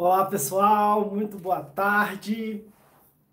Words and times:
Olá 0.00 0.26
pessoal, 0.26 1.10
muito 1.12 1.36
boa 1.36 1.60
tarde. 1.60 2.64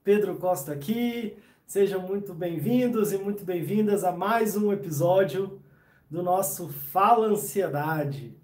Pedro 0.03 0.35
Costa 0.37 0.73
aqui. 0.73 1.37
Sejam 1.63 2.01
muito 2.01 2.33
bem-vindos 2.33 3.13
e 3.13 3.19
muito 3.19 3.45
bem-vindas 3.45 4.03
a 4.03 4.11
mais 4.11 4.57
um 4.57 4.73
episódio 4.73 5.61
do 6.09 6.23
nosso 6.23 6.69
Fala 6.69 7.27
Ansiedade. 7.27 8.35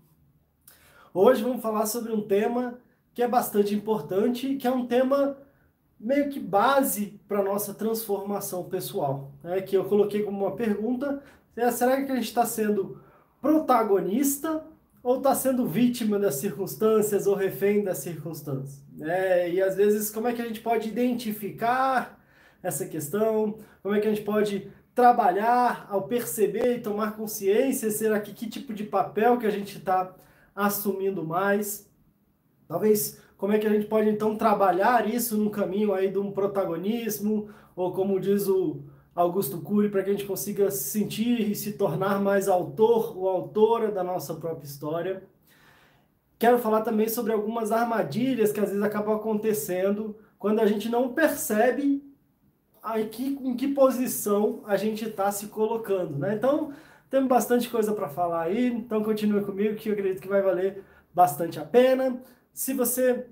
Hoje 1.11 1.41
vamos 1.41 1.63
falar 1.63 1.87
sobre 1.87 2.11
um 2.11 2.21
tema 2.21 2.77
que 3.11 3.23
é 3.23 3.27
bastante 3.27 3.73
importante, 3.73 4.55
que 4.55 4.67
é 4.67 4.71
um 4.71 4.85
tema 4.85 5.35
meio 5.99 6.29
que 6.29 6.39
base 6.39 7.19
para 7.27 7.41
nossa 7.41 7.73
transformação 7.73 8.65
pessoal. 8.65 9.31
Né? 9.41 9.63
Que 9.63 9.75
eu 9.75 9.85
coloquei 9.85 10.21
como 10.21 10.45
uma 10.45 10.55
pergunta: 10.55 11.23
é, 11.55 11.71
será 11.71 12.03
que 12.03 12.11
a 12.11 12.15
gente 12.15 12.27
está 12.27 12.45
sendo 12.45 13.01
protagonista 13.41 14.63
ou 15.03 15.17
está 15.17 15.33
sendo 15.33 15.65
vítima 15.65 16.19
das 16.19 16.35
circunstâncias 16.35 17.25
ou 17.25 17.35
refém 17.35 17.83
das 17.83 17.99
circunstâncias. 17.99 18.83
É, 19.01 19.49
e 19.51 19.61
às 19.61 19.75
vezes, 19.75 20.11
como 20.11 20.27
é 20.27 20.33
que 20.33 20.41
a 20.41 20.45
gente 20.45 20.61
pode 20.61 20.89
identificar 20.89 22.19
essa 22.61 22.85
questão? 22.85 23.57
Como 23.81 23.95
é 23.95 23.99
que 23.99 24.07
a 24.07 24.13
gente 24.13 24.23
pode 24.23 24.71
trabalhar 24.93 25.87
ao 25.89 26.03
perceber 26.03 26.77
e 26.77 26.81
tomar 26.81 27.15
consciência? 27.15 27.89
Será 27.89 28.19
que 28.19 28.33
que 28.33 28.47
tipo 28.47 28.73
de 28.73 28.83
papel 28.83 29.39
que 29.39 29.47
a 29.47 29.51
gente 29.51 29.77
está 29.77 30.13
assumindo 30.55 31.23
mais? 31.23 31.89
Talvez, 32.67 33.19
como 33.37 33.53
é 33.53 33.57
que 33.57 33.65
a 33.65 33.71
gente 33.71 33.87
pode 33.87 34.07
então 34.07 34.37
trabalhar 34.37 35.09
isso 35.09 35.35
no 35.35 35.49
caminho 35.49 35.93
aí 35.93 36.11
de 36.11 36.19
um 36.19 36.31
protagonismo? 36.31 37.49
Ou 37.75 37.91
como 37.91 38.19
diz 38.19 38.47
o 38.47 38.83
Augusto 39.15 39.59
Cury 39.59 39.89
para 39.89 40.03
que 40.03 40.09
a 40.09 40.13
gente 40.13 40.25
consiga 40.25 40.71
se 40.71 40.89
sentir 40.89 41.51
e 41.51 41.55
se 41.55 41.73
tornar 41.73 42.21
mais 42.21 42.47
autor 42.47 43.17
ou 43.17 43.27
autora 43.27 43.91
da 43.91 44.03
nossa 44.03 44.33
própria 44.35 44.65
história. 44.65 45.23
Quero 46.39 46.57
falar 46.57 46.81
também 46.81 47.07
sobre 47.07 47.33
algumas 47.33 47.71
armadilhas 47.71 48.51
que 48.51 48.59
às 48.59 48.69
vezes 48.69 48.83
acabam 48.83 49.15
acontecendo 49.15 50.15
quando 50.39 50.59
a 50.59 50.65
gente 50.65 50.89
não 50.89 51.13
percebe 51.13 52.03
em 52.95 53.07
que, 53.09 53.39
em 53.43 53.55
que 53.55 53.67
posição 53.67 54.61
a 54.65 54.75
gente 54.75 55.05
está 55.05 55.31
se 55.31 55.47
colocando. 55.47 56.17
Né? 56.17 56.33
Então, 56.35 56.73
temos 57.09 57.27
bastante 57.27 57.69
coisa 57.69 57.93
para 57.93 58.09
falar 58.09 58.43
aí, 58.43 58.67
então 58.67 59.03
continue 59.03 59.43
comigo 59.43 59.75
que 59.75 59.89
eu 59.89 59.93
acredito 59.93 60.21
que 60.21 60.27
vai 60.27 60.41
valer 60.41 60.83
bastante 61.13 61.59
a 61.59 61.65
pena. 61.65 62.21
Se 62.53 62.73
você 62.73 63.27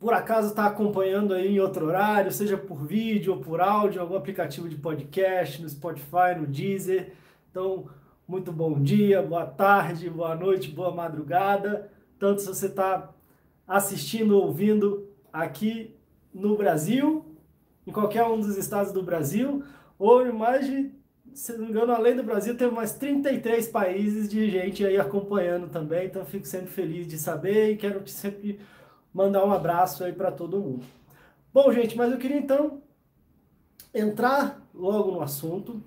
por 0.00 0.14
acaso 0.14 0.48
está 0.48 0.64
acompanhando 0.64 1.34
aí 1.34 1.48
em 1.48 1.60
outro 1.60 1.86
horário, 1.86 2.32
seja 2.32 2.56
por 2.56 2.86
vídeo 2.86 3.34
ou 3.34 3.40
por 3.40 3.60
áudio, 3.60 4.00
algum 4.00 4.16
aplicativo 4.16 4.66
de 4.66 4.76
podcast, 4.76 5.60
no 5.60 5.68
Spotify, 5.68 6.34
no 6.38 6.46
Deezer. 6.46 7.12
Então, 7.50 7.86
muito 8.26 8.50
bom 8.50 8.80
dia, 8.80 9.20
boa 9.20 9.44
tarde, 9.44 10.08
boa 10.08 10.34
noite, 10.34 10.70
boa 10.70 10.90
madrugada. 10.90 11.92
Tanto 12.18 12.40
se 12.40 12.46
você 12.46 12.66
está 12.66 13.10
assistindo 13.68 14.38
ou 14.38 14.46
ouvindo 14.46 15.06
aqui 15.30 15.94
no 16.32 16.56
Brasil, 16.56 17.36
em 17.86 17.92
qualquer 17.92 18.24
um 18.24 18.40
dos 18.40 18.56
estados 18.56 18.92
do 18.92 19.02
Brasil, 19.02 19.62
ou 19.98 20.26
em 20.26 20.32
mais 20.32 20.66
de, 20.66 20.92
se 21.34 21.52
não 21.52 21.66
me 21.66 21.70
engano, 21.72 21.92
além 21.92 22.16
do 22.16 22.22
Brasil, 22.22 22.56
tem 22.56 22.70
mais 22.70 22.94
33 22.94 23.68
países 23.68 24.30
de 24.30 24.48
gente 24.48 24.82
aí 24.82 24.96
acompanhando 24.96 25.68
também. 25.68 26.06
Então, 26.06 26.24
fico 26.24 26.46
sempre 26.46 26.68
feliz 26.70 27.06
de 27.06 27.18
saber 27.18 27.72
e 27.72 27.76
quero 27.76 28.08
sempre 28.08 28.58
mandar 29.12 29.44
um 29.44 29.52
abraço 29.52 30.04
aí 30.04 30.12
para 30.12 30.30
todo 30.30 30.60
mundo. 30.60 30.84
Bom, 31.52 31.72
gente, 31.72 31.96
mas 31.96 32.12
eu 32.12 32.18
queria 32.18 32.38
então 32.38 32.82
entrar 33.92 34.64
logo 34.72 35.10
no 35.10 35.20
assunto 35.20 35.82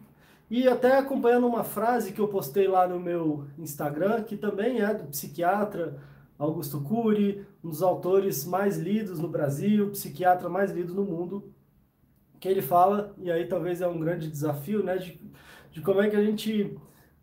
e 0.50 0.68
até 0.68 0.98
acompanhando 0.98 1.48
uma 1.48 1.64
frase 1.64 2.12
que 2.12 2.20
eu 2.20 2.28
postei 2.28 2.68
lá 2.68 2.88
no 2.88 3.00
meu 3.00 3.48
Instagram, 3.58 4.24
que 4.24 4.36
também 4.36 4.82
é 4.82 4.94
do 4.94 5.06
psiquiatra 5.06 6.00
Augusto 6.38 6.82
Cury, 6.82 7.46
um 7.64 7.70
dos 7.70 7.82
autores 7.82 8.46
mais 8.46 8.78
lidos 8.78 9.20
no 9.20 9.28
Brasil, 9.28 9.90
psiquiatra 9.92 10.50
mais 10.50 10.72
lido 10.72 10.94
no 10.94 11.04
mundo, 11.04 11.54
que 12.40 12.48
ele 12.48 12.62
fala, 12.62 13.16
e 13.18 13.32
aí 13.32 13.48
talvez 13.48 13.82
é 13.82 13.88
um 13.88 14.00
grande 14.00 14.30
desafio, 14.30 14.84
né, 14.84 14.98
de, 14.98 15.20
de 15.72 15.82
como 15.82 16.02
é 16.02 16.10
que 16.10 16.16
a 16.16 16.24
gente, 16.24 16.78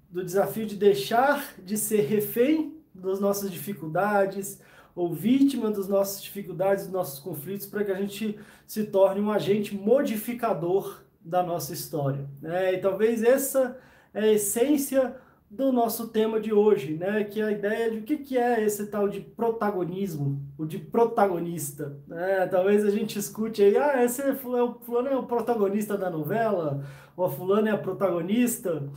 do 0.09 0.25
desafio 0.25 0.65
de 0.65 0.77
deixar 0.77 1.55
de 1.63 1.77
ser 1.77 2.01
refém 2.03 2.81
das 2.95 3.21
nossas 3.21 3.51
dificuldades, 3.51 4.61
ou 4.95 5.13
vítima 5.13 5.71
das 5.71 5.89
nossas 5.89 6.23
dificuldades, 6.23 6.85
dos 6.85 6.93
nossos 6.93 7.19
conflitos, 7.19 7.67
para 7.67 7.85
que 7.85 7.91
a 7.91 7.97
gente 7.97 8.39
se 8.67 8.85
torne 8.85 9.21
um 9.21 9.31
agente 9.31 9.75
modificador 9.75 11.03
da 11.21 11.43
nossa 11.43 11.73
história. 11.73 12.27
Né? 12.41 12.75
E 12.75 12.79
talvez 12.79 13.23
essa 13.23 13.79
é 14.13 14.21
a 14.21 14.33
essência 14.33 15.17
do 15.51 15.73
nosso 15.73 16.09
tema 16.09 16.41
de 16.41 16.53
hoje, 16.53 16.95
né? 16.95 17.25
que 17.25 17.41
é 17.41 17.45
a 17.45 17.51
ideia 17.51 17.91
de 17.91 17.99
o 17.99 18.03
que, 18.03 18.19
que 18.19 18.39
é 18.39 18.65
esse 18.65 18.87
tal 18.87 19.09
de 19.09 19.21
protagonismo, 19.21 20.41
o 20.57 20.65
de 20.65 20.79
protagonista. 20.79 21.97
Né? 22.07 22.47
Talvez 22.47 22.85
a 22.85 22.91
gente 22.91 23.19
escute 23.19 23.63
aí, 23.63 23.77
ah, 23.77 24.05
esse 24.05 24.23
é, 24.23 24.31
o 24.33 24.37
fulano 24.37 25.09
é 25.09 25.17
o 25.17 25.25
protagonista 25.25 25.99
da 25.99 26.09
novela, 26.09 26.85
ou 27.17 27.25
a 27.25 27.31
fulana 27.31 27.71
é 27.71 27.73
a 27.73 27.79
protagonista, 27.79 28.89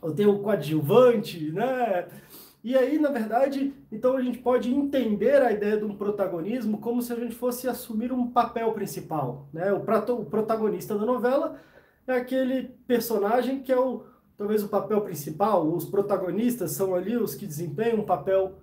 ou 0.00 0.12
tem 0.12 0.26
o 0.26 0.38
coadjuvante, 0.38 1.50
né? 1.50 2.06
E 2.64 2.74
aí, 2.74 2.98
na 2.98 3.10
verdade, 3.10 3.74
então 3.92 4.16
a 4.16 4.22
gente 4.22 4.38
pode 4.38 4.74
entender 4.74 5.42
a 5.42 5.52
ideia 5.52 5.76
de 5.76 5.84
um 5.84 5.94
protagonismo 5.94 6.78
como 6.78 7.02
se 7.02 7.12
a 7.12 7.16
gente 7.16 7.34
fosse 7.34 7.68
assumir 7.68 8.10
um 8.10 8.30
papel 8.30 8.72
principal. 8.72 9.46
Né? 9.52 9.70
O, 9.70 9.80
prato, 9.80 10.14
o 10.14 10.24
protagonista 10.24 10.96
da 10.98 11.04
novela 11.04 11.60
é 12.06 12.14
aquele 12.14 12.70
personagem 12.86 13.62
que 13.62 13.70
é 13.70 13.78
o 13.78 14.06
talvez 14.36 14.64
o 14.64 14.68
papel 14.68 15.00
principal, 15.02 15.64
os 15.70 15.84
protagonistas 15.84 16.72
são 16.72 16.94
ali 16.94 17.16
os 17.16 17.34
que 17.34 17.46
desempenham 17.46 18.00
um 18.00 18.04
papel 18.04 18.58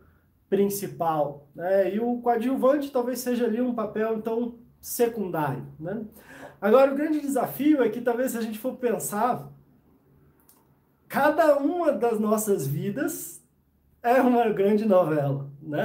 principal, 0.50 1.48
né? 1.56 1.96
E 1.96 2.00
o 2.00 2.18
coadjuvante 2.18 2.92
talvez 2.92 3.20
seja 3.20 3.46
ali 3.46 3.62
um 3.62 3.74
papel 3.74 4.18
então 4.18 4.56
secundário, 4.82 5.66
né? 5.80 6.04
Agora 6.60 6.92
o 6.92 6.96
grande 6.96 7.22
desafio 7.22 7.82
é 7.82 7.88
que 7.88 8.02
talvez 8.02 8.32
se 8.32 8.38
a 8.38 8.42
gente 8.42 8.60
for 8.60 8.76
pensar 8.76 9.50
cada 11.08 11.58
uma 11.58 11.94
das 11.94 12.20
nossas 12.20 12.68
vidas 12.68 13.41
é 14.04 14.22
uma 14.22 14.50
grande 14.50 14.86
novela, 14.86 15.50
né? 15.62 15.84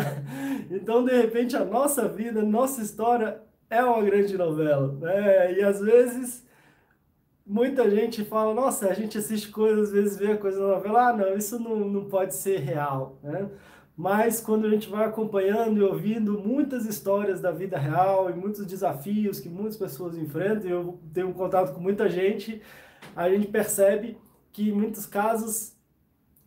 Então, 0.71 1.05
de 1.05 1.13
repente, 1.13 1.57
a 1.57 1.65
nossa 1.65 2.09
vida, 2.09 2.43
nossa 2.43 2.83
história 2.83 3.41
é 3.71 3.83
uma 3.85 4.03
grande 4.03 4.37
novela, 4.37 4.93
né? 5.01 5.53
E 5.55 5.63
às 5.63 5.81
vezes 5.81 6.47
muita 7.47 7.89
gente 7.89 8.25
fala, 8.25 8.53
nossa, 8.53 8.89
a 8.89 8.95
gente 8.95 9.17
assiste 9.17 9.51
coisas, 9.51 9.89
às 9.89 9.93
vezes 9.93 10.19
vê 10.19 10.33
a 10.33 10.37
coisa 10.37 10.59
da 10.59 10.67
novela, 10.67 11.09
ah, 11.09 11.13
não, 11.13 11.37
isso 11.37 11.59
não, 11.61 11.77
não 11.89 12.05
pode 12.07 12.35
ser 12.35 12.59
real, 12.59 13.19
né? 13.23 13.49
Mas 13.97 14.41
quando 14.41 14.67
a 14.67 14.71
gente 14.71 14.91
vai 14.91 15.07
acompanhando 15.07 15.79
e 15.79 15.83
ouvindo 15.83 16.39
muitas 16.39 16.85
histórias 16.85 17.41
da 17.41 17.51
vida 17.51 17.79
real 17.79 18.29
e 18.29 18.35
muitos 18.35 18.67
desafios 18.67 19.41
que 19.41 19.49
muitas 19.49 19.77
pessoas 19.77 20.19
enfrentam, 20.19 20.69
eu 20.69 21.01
tenho 21.15 21.33
contato 21.33 21.73
com 21.73 21.81
muita 21.81 22.09
gente, 22.09 22.61
a 23.15 23.31
gente 23.31 23.47
percebe 23.47 24.19
que 24.53 24.69
em 24.69 24.73
muitos 24.73 25.07
casos 25.07 25.76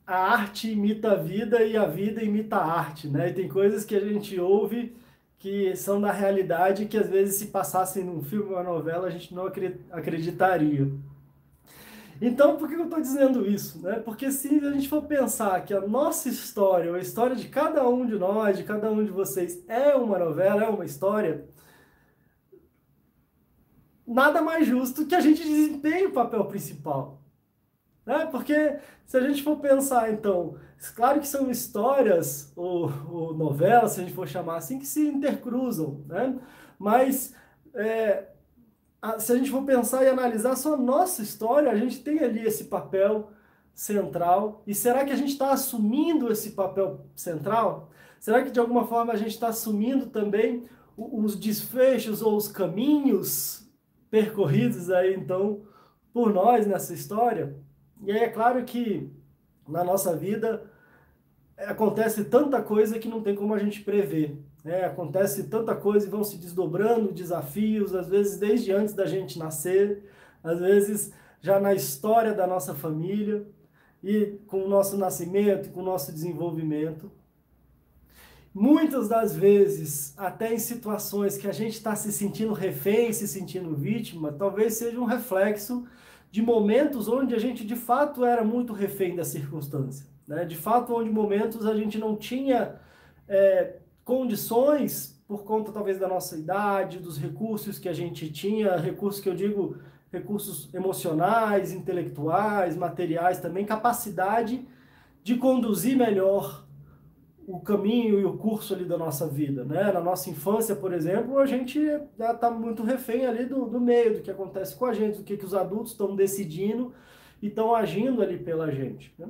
a 0.09 0.31
arte 0.31 0.71
imita 0.71 1.11
a 1.11 1.15
vida 1.15 1.63
e 1.63 1.77
a 1.77 1.85
vida 1.85 2.23
imita 2.23 2.55
a 2.55 2.65
arte, 2.65 3.07
né? 3.07 3.29
E 3.29 3.33
tem 3.33 3.47
coisas 3.47 3.85
que 3.85 3.95
a 3.95 3.99
gente 3.99 4.39
ouve 4.39 4.95
que 5.37 5.75
são 5.75 6.01
da 6.01 6.11
realidade 6.11 6.87
que 6.87 6.97
às 6.97 7.07
vezes 7.07 7.35
se 7.35 7.45
passassem 7.47 8.03
num 8.03 8.23
filme 8.23 8.49
ou 8.49 8.55
uma 8.55 8.63
novela 8.63 9.05
a 9.05 9.11
gente 9.11 9.35
não 9.35 9.45
acreditaria. 9.91 10.91
Então, 12.19 12.57
por 12.57 12.67
que 12.67 12.73
eu 12.73 12.85
estou 12.85 12.99
dizendo 12.99 13.45
isso? 13.45 13.83
Né? 13.83 13.99
Porque 13.99 14.31
se 14.31 14.47
a 14.65 14.71
gente 14.71 14.89
for 14.89 15.03
pensar 15.03 15.63
que 15.63 15.75
a 15.75 15.81
nossa 15.81 16.27
história, 16.27 16.91
a 16.91 16.99
história 16.99 17.35
de 17.35 17.47
cada 17.47 17.87
um 17.87 18.03
de 18.07 18.15
nós, 18.15 18.57
de 18.57 18.63
cada 18.63 18.91
um 18.91 19.05
de 19.05 19.11
vocês, 19.11 19.63
é 19.67 19.95
uma 19.95 20.17
novela, 20.17 20.63
é 20.63 20.69
uma 20.69 20.85
história, 20.85 21.45
nada 24.07 24.41
mais 24.41 24.67
justo 24.67 25.05
que 25.05 25.13
a 25.13 25.21
gente 25.21 25.43
desempenhe 25.43 26.07
o 26.07 26.13
papel 26.13 26.45
principal. 26.45 27.18
Né? 28.09 28.25
Porque 28.25 28.79
se 29.05 29.15
a 29.15 29.21
gente 29.21 29.43
for 29.43 29.57
pensar, 29.57 30.11
então, 30.11 30.55
claro 30.95 31.19
que 31.19 31.27
são 31.27 31.51
histórias 31.51 32.51
ou, 32.55 32.91
ou 33.07 33.35
novelas, 33.35 33.91
se 33.91 33.99
a 33.99 34.03
gente 34.03 34.15
for 34.15 34.27
chamar 34.27 34.57
assim, 34.57 34.79
que 34.79 34.87
se 34.87 35.07
intercruzam, 35.07 36.03
né? 36.07 36.35
mas 36.79 37.35
é, 37.75 38.29
se 39.19 39.31
a 39.31 39.35
gente 39.35 39.51
for 39.51 39.63
pensar 39.63 40.03
e 40.03 40.07
analisar 40.07 40.55
só 40.55 40.73
a 40.73 40.77
nossa 40.77 41.21
história, 41.21 41.69
a 41.69 41.75
gente 41.75 42.01
tem 42.01 42.17
ali 42.17 42.43
esse 42.43 42.63
papel 42.63 43.29
central. 43.75 44.63
E 44.65 44.73
será 44.73 45.05
que 45.05 45.11
a 45.11 45.15
gente 45.15 45.33
está 45.33 45.51
assumindo 45.51 46.31
esse 46.31 46.53
papel 46.53 47.05
central? 47.15 47.91
Será 48.19 48.41
que 48.41 48.49
de 48.49 48.59
alguma 48.59 48.87
forma 48.87 49.13
a 49.13 49.17
gente 49.17 49.35
está 49.35 49.49
assumindo 49.49 50.07
também 50.07 50.65
os 50.97 51.35
desfechos 51.35 52.23
ou 52.23 52.35
os 52.35 52.47
caminhos 52.47 53.69
percorridos 54.09 54.89
aí 54.89 55.13
então 55.13 55.61
por 56.11 56.33
nós 56.33 56.65
nessa 56.65 56.91
história? 56.91 57.68
E 58.01 58.11
aí 58.11 58.19
é 58.19 58.29
claro 58.29 58.63
que 58.63 59.11
na 59.67 59.83
nossa 59.83 60.15
vida 60.15 60.63
acontece 61.57 62.25
tanta 62.25 62.61
coisa 62.61 62.97
que 62.97 63.07
não 63.07 63.21
tem 63.21 63.35
como 63.35 63.53
a 63.53 63.59
gente 63.59 63.81
prever. 63.81 64.37
Né? 64.63 64.85
Acontece 64.85 65.43
tanta 65.43 65.75
coisa 65.75 66.07
e 66.07 66.09
vão 66.09 66.23
se 66.23 66.37
desdobrando 66.37 67.13
desafios, 67.13 67.93
às 67.93 68.07
vezes 68.07 68.37
desde 68.37 68.71
antes 68.71 68.93
da 68.93 69.05
gente 69.05 69.37
nascer, 69.37 70.03
às 70.43 70.59
vezes 70.59 71.13
já 71.41 71.59
na 71.59 71.73
história 71.73 72.33
da 72.33 72.45
nossa 72.45 72.73
família 72.73 73.45
e 74.03 74.37
com 74.47 74.63
o 74.63 74.69
nosso 74.69 74.97
nascimento, 74.97 75.71
com 75.71 75.81
o 75.81 75.85
nosso 75.85 76.11
desenvolvimento. 76.11 77.11
muitas 78.53 79.07
das 79.07 79.35
vezes, 79.35 80.13
até 80.17 80.53
em 80.53 80.59
situações 80.59 81.37
que 81.37 81.47
a 81.47 81.51
gente 81.51 81.73
está 81.73 81.95
se 81.95 82.11
sentindo 82.11 82.51
refém, 82.51 83.13
se 83.13 83.27
sentindo 83.27 83.75
vítima, 83.75 84.33
talvez 84.33 84.73
seja 84.73 84.99
um 84.99 85.05
reflexo 85.05 85.85
de 86.31 86.41
momentos 86.41 87.07
onde 87.07 87.33
a 87.33 87.39
gente 87.39 87.65
de 87.65 87.75
fato 87.75 88.23
era 88.23 88.43
muito 88.43 88.73
refém 88.73 89.15
da 89.15 89.23
circunstância. 89.23 90.05
Né? 90.27 90.45
De 90.45 90.55
fato, 90.55 90.93
onde 90.93 91.09
momentos 91.09 91.65
a 91.65 91.75
gente 91.75 91.97
não 91.97 92.15
tinha 92.15 92.75
é, 93.27 93.77
condições, 94.03 95.19
por 95.27 95.43
conta 95.43 95.71
talvez 95.71 95.99
da 95.99 96.07
nossa 96.07 96.37
idade, 96.37 96.99
dos 96.99 97.17
recursos 97.17 97.79
que 97.79 97.89
a 97.89 97.93
gente 97.93 98.31
tinha, 98.31 98.75
recursos 98.77 99.21
que 99.21 99.29
eu 99.29 99.35
digo 99.35 99.77
recursos 100.11 100.73
emocionais, 100.73 101.71
intelectuais, 101.71 102.75
materiais 102.75 103.39
também, 103.39 103.65
capacidade 103.65 104.67
de 105.23 105.35
conduzir 105.35 105.95
melhor 105.95 106.65
o 107.49 107.59
caminho 107.59 108.19
e 108.19 108.25
o 108.25 108.37
curso 108.37 108.75
ali 108.75 108.85
da 108.85 108.95
nossa 108.95 109.27
vida, 109.27 109.65
né? 109.65 109.91
Na 109.91 109.99
nossa 109.99 110.29
infância, 110.29 110.75
por 110.75 110.93
exemplo, 110.93 111.39
a 111.39 111.47
gente 111.47 111.79
está 111.79 112.51
muito 112.51 112.83
refém 112.83 113.25
ali 113.25 113.43
do, 113.43 113.65
do 113.65 113.81
meio, 113.81 114.17
do 114.17 114.21
que 114.21 114.29
acontece 114.29 114.75
com 114.75 114.85
a 114.85 114.93
gente, 114.93 115.17
do 115.17 115.23
que, 115.23 115.35
que 115.35 115.45
os 115.45 115.55
adultos 115.55 115.93
estão 115.93 116.15
decidindo 116.15 116.93
e 117.41 117.47
estão 117.47 117.73
agindo 117.73 118.21
ali 118.21 118.37
pela 118.37 118.69
gente. 118.69 119.11
Né? 119.17 119.27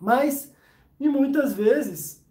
Mas, 0.00 0.54
e 0.98 1.10
muitas 1.10 1.52
vezes, 1.52 2.26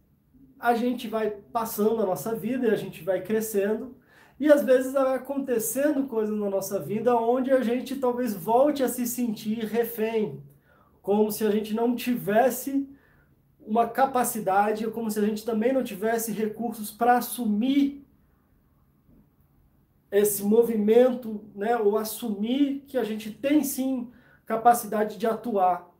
a 0.60 0.74
gente 0.74 1.08
vai 1.08 1.30
passando 1.30 2.02
a 2.02 2.06
nossa 2.08 2.34
vida 2.34 2.66
e 2.66 2.72
a 2.72 2.76
gente 2.76 3.04
vai 3.04 3.22
crescendo 3.22 3.96
e 4.40 4.52
às 4.52 4.64
vezes 4.64 4.94
vai 4.94 5.18
acontecendo 5.18 6.08
coisas 6.08 6.36
na 6.36 6.50
nossa 6.50 6.80
vida 6.80 7.16
onde 7.16 7.52
a 7.52 7.62
gente 7.62 7.96
talvez 7.98 8.34
volte 8.34 8.82
a 8.82 8.90
se 8.90 9.06
sentir 9.06 9.66
refém, 9.66 10.42
como 11.00 11.32
se 11.32 11.46
a 11.46 11.52
gente 11.52 11.76
não 11.76 11.96
tivesse 11.96 12.90
uma 13.66 13.88
capacidade, 13.88 14.88
como 14.92 15.10
se 15.10 15.20
a 15.20 15.24
gente 15.24 15.44
também 15.44 15.74
não 15.74 15.84
tivesse 15.84 16.32
recursos 16.32 16.92
para 16.92 17.18
assumir 17.18 18.06
esse 20.12 20.44
movimento, 20.44 21.44
né, 21.56 21.76
ou 21.76 21.98
assumir 21.98 22.86
que 22.88 22.98
a 22.98 23.04
gente 23.04 23.32
tem 23.32 23.64
sim 23.64 24.12
capacidade 24.46 25.18
de 25.18 25.26
atuar 25.26 25.92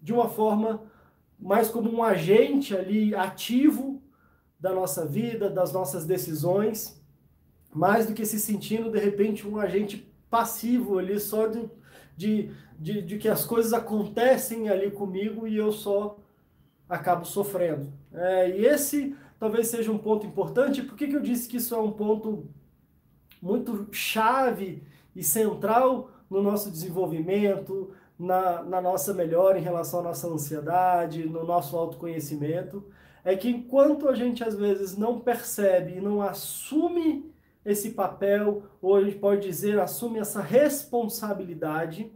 de 0.00 0.12
uma 0.12 0.28
forma 0.28 0.90
mais 1.38 1.68
como 1.68 1.90
um 1.92 2.02
agente 2.02 2.74
ali 2.74 3.14
ativo 3.14 4.02
da 4.58 4.72
nossa 4.72 5.04
vida, 5.04 5.50
das 5.50 5.72
nossas 5.72 6.06
decisões 6.06 6.96
mais 7.76 8.06
do 8.06 8.14
que 8.14 8.24
se 8.24 8.40
sentindo 8.40 8.90
de 8.90 8.98
repente 8.98 9.46
um 9.46 9.58
agente 9.58 10.10
passivo 10.30 10.98
ali, 10.98 11.20
só 11.20 11.46
de, 11.46 11.68
de, 12.16 12.50
de, 12.78 13.02
de 13.02 13.18
que 13.18 13.28
as 13.28 13.44
coisas 13.44 13.74
acontecem 13.74 14.70
ali 14.70 14.90
comigo 14.90 15.46
e 15.46 15.58
eu 15.58 15.70
só 15.70 16.18
acabo 16.88 17.24
sofrendo. 17.24 17.92
É, 18.12 18.50
e 18.50 18.66
esse 18.66 19.16
talvez 19.38 19.68
seja 19.68 19.90
um 19.90 19.98
ponto 19.98 20.26
importante. 20.26 20.82
Por 20.82 20.96
que, 20.96 21.08
que 21.08 21.16
eu 21.16 21.22
disse 21.22 21.48
que 21.48 21.56
isso 21.56 21.74
é 21.74 21.78
um 21.78 21.92
ponto 21.92 22.48
muito 23.40 23.88
chave 23.92 24.82
e 25.14 25.22
central 25.22 26.10
no 26.28 26.42
nosso 26.42 26.70
desenvolvimento, 26.70 27.92
na, 28.18 28.62
na 28.62 28.80
nossa 28.80 29.12
melhora 29.12 29.58
em 29.58 29.62
relação 29.62 30.00
à 30.00 30.02
nossa 30.04 30.28
ansiedade, 30.28 31.28
no 31.28 31.44
nosso 31.44 31.76
autoconhecimento? 31.76 32.84
É 33.24 33.36
que 33.36 33.50
enquanto 33.50 34.08
a 34.08 34.14
gente 34.14 34.44
às 34.44 34.54
vezes 34.54 34.96
não 34.96 35.18
percebe 35.18 35.96
e 35.96 36.00
não 36.00 36.22
assume 36.22 37.32
esse 37.64 37.90
papel, 37.90 38.62
ou 38.80 38.94
a 38.94 39.02
gente 39.02 39.16
pode 39.16 39.42
dizer, 39.42 39.80
assume 39.80 40.20
essa 40.20 40.40
responsabilidade, 40.40 42.12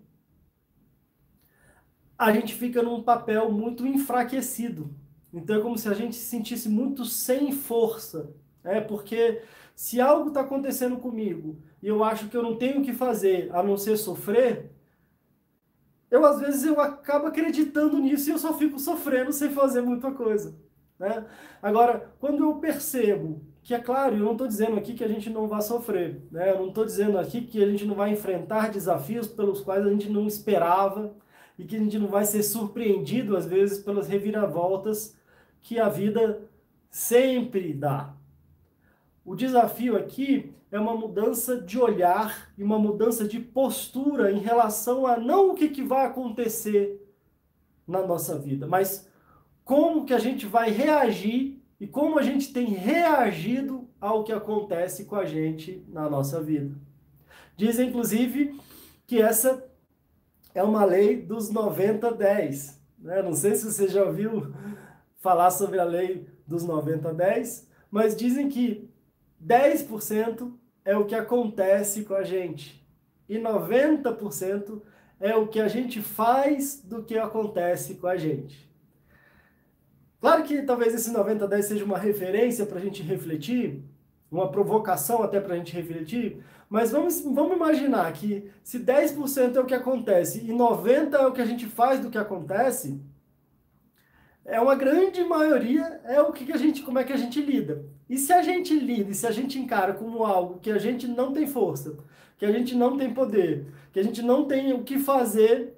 a 2.21 2.31
gente 2.33 2.55
fica 2.55 2.83
num 2.83 3.03
papel 3.03 3.51
muito 3.51 3.87
enfraquecido. 3.87 4.95
Então 5.33 5.57
é 5.57 5.61
como 5.63 5.79
se 5.79 5.89
a 5.89 5.95
gente 5.95 6.15
se 6.15 6.27
sentisse 6.27 6.69
muito 6.69 7.07
sem 7.07 7.51
força. 7.51 8.31
É 8.63 8.79
porque 8.79 9.41
se 9.75 10.03
algo 10.03 10.29
está 10.29 10.43
acontecendo 10.43 10.99
comigo 10.99 11.57
e 11.83 11.89
eu 11.89 12.05
acho 12.05 12.29
que 12.29 12.37
eu 12.37 12.43
não 12.43 12.57
tenho 12.57 12.81
o 12.81 12.85
que 12.85 12.93
fazer 12.93 13.49
a 13.57 13.63
não 13.63 13.75
ser 13.79 13.97
sofrer, 13.97 14.71
eu 16.11 16.23
às 16.27 16.39
vezes 16.41 16.63
eu 16.65 16.79
acabo 16.79 17.27
acreditando 17.27 17.99
nisso 17.99 18.29
e 18.29 18.33
eu 18.33 18.39
só 18.39 18.53
fico 18.53 18.79
sofrendo 18.79 19.33
sem 19.33 19.49
fazer 19.49 19.81
muita 19.81 20.11
coisa. 20.13 20.55
Né? 20.99 21.25
Agora, 21.63 22.13
quando 22.21 22.45
eu 22.45 22.57
percebo 22.57 23.41
que 23.63 23.73
é 23.73 23.79
claro, 23.79 24.17
eu 24.17 24.25
não 24.27 24.33
estou 24.33 24.47
dizendo 24.47 24.77
aqui 24.77 24.93
que 24.93 25.05
a 25.05 25.09
gente 25.09 25.31
não 25.31 25.49
vai 25.49 25.63
sofrer, 25.63 26.21
né? 26.31 26.51
eu 26.51 26.59
não 26.59 26.69
estou 26.69 26.85
dizendo 26.85 27.17
aqui 27.17 27.41
que 27.41 27.65
a 27.65 27.67
gente 27.67 27.87
não 27.87 27.95
vai 27.95 28.11
enfrentar 28.11 28.71
desafios 28.71 29.27
pelos 29.27 29.63
quais 29.63 29.87
a 29.87 29.89
gente 29.89 30.11
não 30.11 30.27
esperava 30.27 31.15
e 31.61 31.65
que 31.67 31.77
a 31.77 31.79
gente 31.79 31.99
não 31.99 32.09
vai 32.09 32.25
ser 32.25 32.43
surpreendido, 32.43 33.37
às 33.37 33.45
vezes, 33.45 33.81
pelas 33.81 34.09
reviravoltas 34.09 35.15
que 35.61 35.79
a 35.79 35.91
vida 35.91 36.49
sempre 36.91 37.75
dá. 37.75 38.15
O 39.23 39.37
desafio 39.37 39.95
aqui 39.95 40.55
é 40.73 40.81
uma 40.81 40.97
mudança 40.97 41.61
de 41.61 41.79
olhar 41.79 42.51
e 42.57 42.63
uma 42.63 42.79
mudança 42.79 43.29
de 43.29 43.39
postura 43.39 44.33
em 44.33 44.39
relação 44.39 45.07
a 45.07 45.19
não 45.19 45.51
o 45.51 45.55
que, 45.55 45.69
que 45.69 45.83
vai 45.83 46.07
acontecer 46.07 47.07
na 47.87 48.07
nossa 48.07 48.39
vida, 48.39 48.67
mas 48.67 49.07
como 49.63 50.07
que 50.07 50.15
a 50.15 50.19
gente 50.19 50.47
vai 50.47 50.71
reagir 50.71 51.63
e 51.79 51.87
como 51.87 52.19
a 52.19 52.23
gente 52.23 52.55
tem 52.55 52.69
reagido 52.69 53.87
ao 54.01 54.25
que 54.25 54.33
acontece 54.33 55.05
com 55.05 55.17
a 55.17 55.27
gente 55.27 55.85
na 55.89 56.09
nossa 56.09 56.41
vida. 56.41 56.75
Diz, 57.55 57.79
inclusive, 57.79 58.59
que 59.07 59.21
essa 59.21 59.70
é 60.55 60.63
uma 60.63 60.85
lei 60.85 61.21
dos 61.21 61.53
90-10. 61.53 62.77
Né? 62.99 63.23
Não 63.23 63.35
sei 63.35 63.55
se 63.55 63.65
você 63.65 63.89
já 63.89 64.05
ouviu 64.05 64.53
falar 65.19 65.51
sobre 65.51 65.79
a 65.79 65.85
lei 65.85 66.29
dos 66.47 66.67
90-10, 66.67 67.67
mas 67.91 68.17
dizem 68.17 68.49
que 68.49 68.91
10% 69.45 70.53
é 70.85 70.97
o 70.97 71.05
que 71.05 71.15
acontece 71.15 72.05
com 72.05 72.15
a 72.15 72.23
gente 72.23 72.81
e 73.29 73.39
90% 73.39 74.83
é 75.21 75.37
o 75.37 75.47
que 75.47 75.61
a 75.61 75.69
gente 75.69 76.03
faz 76.03 76.81
do 76.83 77.05
que 77.05 77.17
acontece 77.17 77.95
com 77.95 78.07
a 78.07 78.17
gente. 78.17 78.69
Claro 80.21 80.43
que 80.43 80.63
talvez 80.63 80.95
esse 80.95 81.13
90-10 81.13 81.63
seja 81.63 81.85
uma 81.85 81.99
referência 81.99 82.67
para 82.67 82.79
a 82.79 82.81
gente 82.81 83.03
refletir, 83.03 83.85
uma 84.31 84.51
provocação 84.51 85.23
até 85.23 85.41
para 85.41 85.55
a 85.55 85.57
gente 85.57 85.75
refletir, 85.75 86.43
mas 86.71 86.93
vamos, 86.93 87.21
vamos 87.23 87.57
imaginar 87.57 88.13
que 88.13 88.49
se 88.63 88.79
10% 88.79 89.57
é 89.57 89.61
o 89.61 89.67
que 89.67 89.75
acontece 89.75 90.39
e 90.39 90.53
90% 90.53 91.15
é 91.15 91.27
o 91.27 91.33
que 91.33 91.43
a 91.43 91.45
gente 91.45 91.67
faz 91.67 91.99
do 91.99 92.09
que 92.09 92.17
acontece, 92.17 93.03
é 94.45 94.61
uma 94.61 94.77
grande 94.77 95.25
maioria, 95.25 96.01
é 96.05 96.23
o 96.23 96.33
que 96.33 96.53
a 96.53 96.57
gente, 96.57 96.83
como 96.83 97.01
é 97.01 97.05
que 97.05 97.13
a 97.13 97.17
gente 97.17 97.41
lida. 97.43 97.85
E 98.09 98.17
se 98.17 98.33
a 98.33 98.41
gente 98.41 98.73
lida, 98.79 99.11
e 99.11 99.15
se 99.15 99.27
a 99.27 99.33
gente 99.33 99.59
encara 99.59 99.95
como 99.95 100.25
algo 100.25 100.61
que 100.61 100.71
a 100.71 100.79
gente 100.79 101.09
não 101.09 101.33
tem 101.33 101.45
força, 101.45 101.97
que 102.39 102.47
a 102.47 102.53
gente 102.53 102.77
não 102.77 102.97
tem 102.97 103.13
poder, 103.13 103.67
que 103.93 103.99
a 103.99 104.03
gente 104.05 104.23
não 104.23 104.45
tem 104.45 104.73
o 104.73 104.85
que 104.85 104.97
fazer 104.97 105.77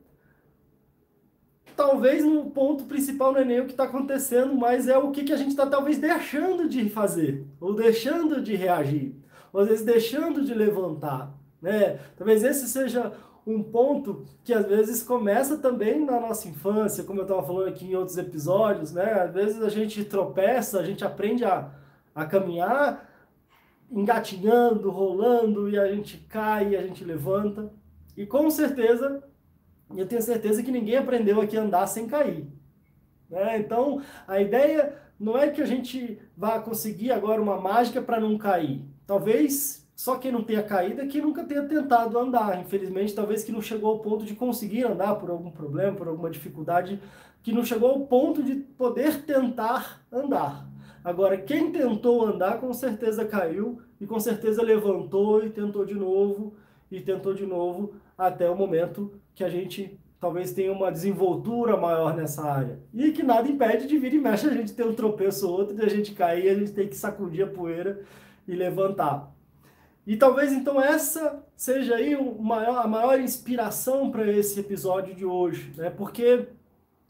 talvez 1.75 2.23
no 2.23 2.51
ponto 2.51 2.85
principal 2.85 3.33
não 3.33 3.41
é 3.41 3.45
nem 3.47 3.61
o 3.61 3.65
que 3.65 3.73
está 3.73 3.85
acontecendo, 3.85 4.55
mas 4.55 4.89
é 4.89 4.99
o 4.99 5.11
que, 5.11 5.25
que 5.25 5.33
a 5.33 5.37
gente 5.37 5.49
está 5.49 5.67
talvez 5.67 5.97
deixando 5.97 6.69
de 6.69 6.89
fazer, 6.91 7.47
ou 7.59 7.75
deixando 7.75 8.43
de 8.43 8.55
reagir, 8.55 9.17
ou 9.53 9.61
às 9.61 9.69
vezes 9.69 9.85
deixando 9.85 10.45
de 10.45 10.55
levantar. 10.55 11.33
Né? 11.61 11.99
Talvez 12.17 12.43
esse 12.43 12.69
seja 12.69 13.13
um 13.47 13.63
ponto 13.63 14.25
que 14.45 14.53
às 14.53 14.67
vezes 14.67 15.03
começa 15.03 15.59
também 15.59 16.05
na 16.05 16.21
nossa 16.21 16.49
infância, 16.49 17.05
como 17.05 17.21
eu 17.21 17.25
estava 17.25 17.43
falando 17.43 17.69
aqui 17.69 17.87
em 17.87 17.95
outros 17.97 18.17
episódios, 18.17 18.93
né? 18.93 19.13
Às 19.15 19.35
vezes 19.35 19.63
a 19.63 19.69
gente 19.69 20.05
tropeça, 20.05 20.79
a 20.79 20.85
gente 20.85 21.05
aprende 21.05 21.45
a, 21.45 21.71
a 22.15 22.25
caminhar 22.25 23.09
engatinhando, 23.91 24.91
rolando, 24.91 25.69
e 25.69 25.79
a 25.79 25.93
gente 25.93 26.19
cai, 26.29 26.77
a 26.77 26.83
gente 26.83 27.05
levanta. 27.05 27.71
E 28.17 28.25
com 28.25 28.49
certeza 28.49 29.23
e 29.95 30.01
eu 30.01 30.07
tenho 30.07 30.23
certeza 30.23 30.63
que 30.63 30.71
ninguém 30.71 30.97
aprendeu 30.97 31.41
aqui 31.41 31.57
a 31.57 31.63
andar 31.63 31.87
sem 31.87 32.07
cair. 32.07 32.47
Né? 33.29 33.59
Então, 33.59 34.03
a 34.27 34.41
ideia 34.41 34.97
não 35.19 35.37
é 35.37 35.51
que 35.51 35.61
a 35.61 35.67
gente 35.67 36.19
vá 36.37 36.59
conseguir 36.59 37.13
agora 37.13 37.43
uma 37.43 37.61
mágica 37.61 38.01
para 38.01 38.21
não 38.21 38.39
cair. 38.39 38.85
Talvez 39.07 39.83
só 39.95 40.17
quem 40.17 40.33
não 40.33 40.43
tenha 40.43 40.63
caído 40.63 41.01
é 41.01 41.07
quem 41.07 41.21
nunca 41.21 41.45
tenha 41.45 41.63
tentado 41.63 42.19
andar. 42.19 42.61
Infelizmente, 42.61 43.15
talvez 43.15 43.45
que 43.45 43.53
não 43.53 43.61
chegou 43.61 43.91
ao 43.91 43.99
ponto 44.01 44.25
de 44.25 44.35
conseguir 44.35 44.85
andar 44.85 45.15
por 45.17 45.31
algum 45.31 45.51
problema, 45.51 45.97
por 45.97 46.09
alguma 46.09 46.31
dificuldade, 46.31 47.01
que 47.43 47.53
não 47.53 47.65
chegou 47.65 47.91
ao 47.91 48.01
ponto 48.01 48.43
de 48.43 48.55
poder 48.55 49.23
tentar 49.23 50.03
andar. 50.11 50.69
Agora, 51.05 51.37
quem 51.37 51.73
tentou 51.73 52.25
andar, 52.25 52.61
com 52.61 52.73
certeza 52.73 53.25
caiu 53.25 53.81
e 54.01 54.07
com 54.07 54.19
certeza 54.21 54.63
levantou 54.63 55.45
e 55.45 55.51
tentou 55.51 55.85
de 55.85 55.95
novo 55.95 56.55
e 56.91 57.01
tentou 57.01 57.35
de 57.35 57.45
novo 57.45 57.95
até 58.17 58.49
o 58.49 58.57
momento 58.57 59.13
que 59.35 59.43
a 59.43 59.49
gente 59.49 59.99
talvez 60.21 60.53
tenha 60.53 60.71
uma 60.71 60.93
desenvoltura 60.93 61.77
maior 61.77 62.15
nessa 62.17 62.43
área. 62.45 62.79
E 62.95 63.11
que 63.11 63.25
nada 63.25 63.49
impede 63.49 63.89
de 63.89 63.99
vir 63.99 64.15
e 64.15 64.19
mexe 64.19 64.47
a 64.47 64.53
gente 64.53 64.73
ter 64.73 64.87
um 64.87 64.95
tropeço 64.95 65.49
ou 65.49 65.59
outro, 65.59 65.75
de 65.75 65.85
a 65.85 65.89
gente 65.89 66.13
cair, 66.13 66.49
a 66.49 66.55
gente 66.55 66.71
tem 66.71 66.87
que 66.87 66.95
sacudir 66.95 67.45
a 67.45 67.49
poeira 67.49 68.01
e 68.47 68.55
levantar. 68.55 69.33
E 70.07 70.17
talvez 70.17 70.53
então 70.53 70.81
essa 70.81 71.45
seja 71.57 71.95
aí 71.97 72.17
maior, 72.41 72.85
a 72.85 72.89
maior 72.89 73.21
inspiração 73.21 74.11
para 74.11 74.27
esse 74.31 74.59
episódio 74.61 75.15
de 75.15 75.25
hoje, 75.25 75.73
né? 75.77 75.91
Porque 75.91 76.49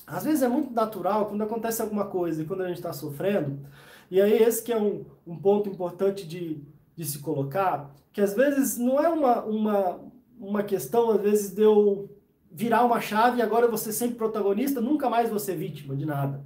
Às 0.07 0.25
vezes 0.25 0.43
é 0.43 0.49
muito 0.49 0.73
natural 0.73 1.27
quando 1.27 1.43
acontece 1.43 1.81
alguma 1.81 2.07
coisa 2.07 2.43
e 2.43 2.47
quando 2.47 2.63
a 2.63 2.69
gente 2.69 2.77
está 2.79 2.93
sofrendo, 2.93 3.61
e 4.11 4.21
aí 4.21 4.43
esse 4.43 4.63
que 4.63 4.73
é 4.73 4.77
um, 4.77 5.05
um 5.27 5.37
ponto 5.37 5.69
importante 5.71 6.27
de, 6.27 6.63
de 6.97 7.05
se 7.05 7.21
colocar, 7.21 7.91
que 8.13 8.21
às 8.21 8.35
vezes 8.35 8.77
não 8.79 9.01
é 9.03 9.09
uma, 9.09 9.43
uma, 9.45 10.01
uma 10.39 10.63
questão, 10.63 11.11
às 11.11 11.21
vezes, 11.21 11.53
de 11.55 11.63
eu 11.63 12.11
virar 12.51 12.85
uma 12.85 13.01
chave 13.01 13.39
e 13.39 13.43
agora 13.43 13.75
ser 13.79 13.93
sempre 13.93 14.17
protagonista, 14.17 14.81
nunca 14.81 15.09
mais 15.09 15.31
ser 15.43 15.57
vítima 15.57 15.97
de 15.97 16.05
nada. 16.05 16.45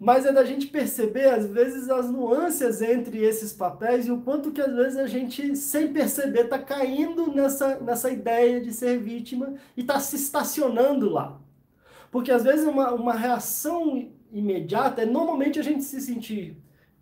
Mas 0.00 0.24
é 0.24 0.32
da 0.32 0.42
gente 0.44 0.66
perceber, 0.68 1.26
às 1.26 1.44
vezes, 1.44 1.90
as 1.90 2.10
nuances 2.10 2.80
entre 2.80 3.22
esses 3.22 3.52
papéis 3.52 4.06
e 4.06 4.10
o 4.10 4.22
quanto 4.22 4.50
que, 4.50 4.62
às 4.62 4.74
vezes, 4.74 4.96
a 4.96 5.06
gente, 5.06 5.54
sem 5.54 5.92
perceber, 5.92 6.44
está 6.44 6.58
caindo 6.58 7.30
nessa, 7.30 7.78
nessa 7.80 8.10
ideia 8.10 8.62
de 8.62 8.72
ser 8.72 8.98
vítima 8.98 9.56
e 9.76 9.82
está 9.82 10.00
se 10.00 10.16
estacionando 10.16 11.10
lá. 11.10 11.38
Porque, 12.10 12.32
às 12.32 12.42
vezes, 12.42 12.66
uma, 12.66 12.94
uma 12.94 13.12
reação 13.12 14.10
imediata 14.32 15.02
é 15.02 15.06
normalmente 15.06 15.60
a 15.60 15.62
gente 15.62 15.84
se 15.84 16.00
sentir 16.00 16.56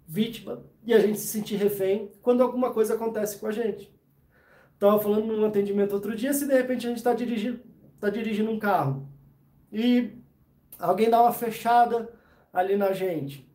vítima 0.04 0.64
e 0.84 0.92
a 0.92 0.98
gente 0.98 1.20
se 1.20 1.28
sentir 1.28 1.54
refém 1.54 2.10
quando 2.20 2.42
alguma 2.42 2.72
coisa 2.72 2.94
acontece 2.94 3.38
com 3.38 3.46
a 3.46 3.52
gente. 3.52 3.92
Estava 4.74 5.00
falando 5.00 5.26
num 5.26 5.44
atendimento 5.44 5.92
outro 5.92 6.16
dia, 6.16 6.32
se 6.32 6.48
de 6.48 6.54
repente 6.54 6.86
a 6.86 6.88
gente 6.88 6.98
está 6.98 7.14
dirigindo, 7.14 7.60
tá 8.00 8.10
dirigindo 8.10 8.50
um 8.50 8.58
carro 8.58 9.08
e 9.72 10.18
alguém 10.80 11.08
dá 11.08 11.22
uma 11.22 11.32
fechada 11.32 12.17
ali 12.52 12.76
na 12.76 12.92
gente. 12.92 13.48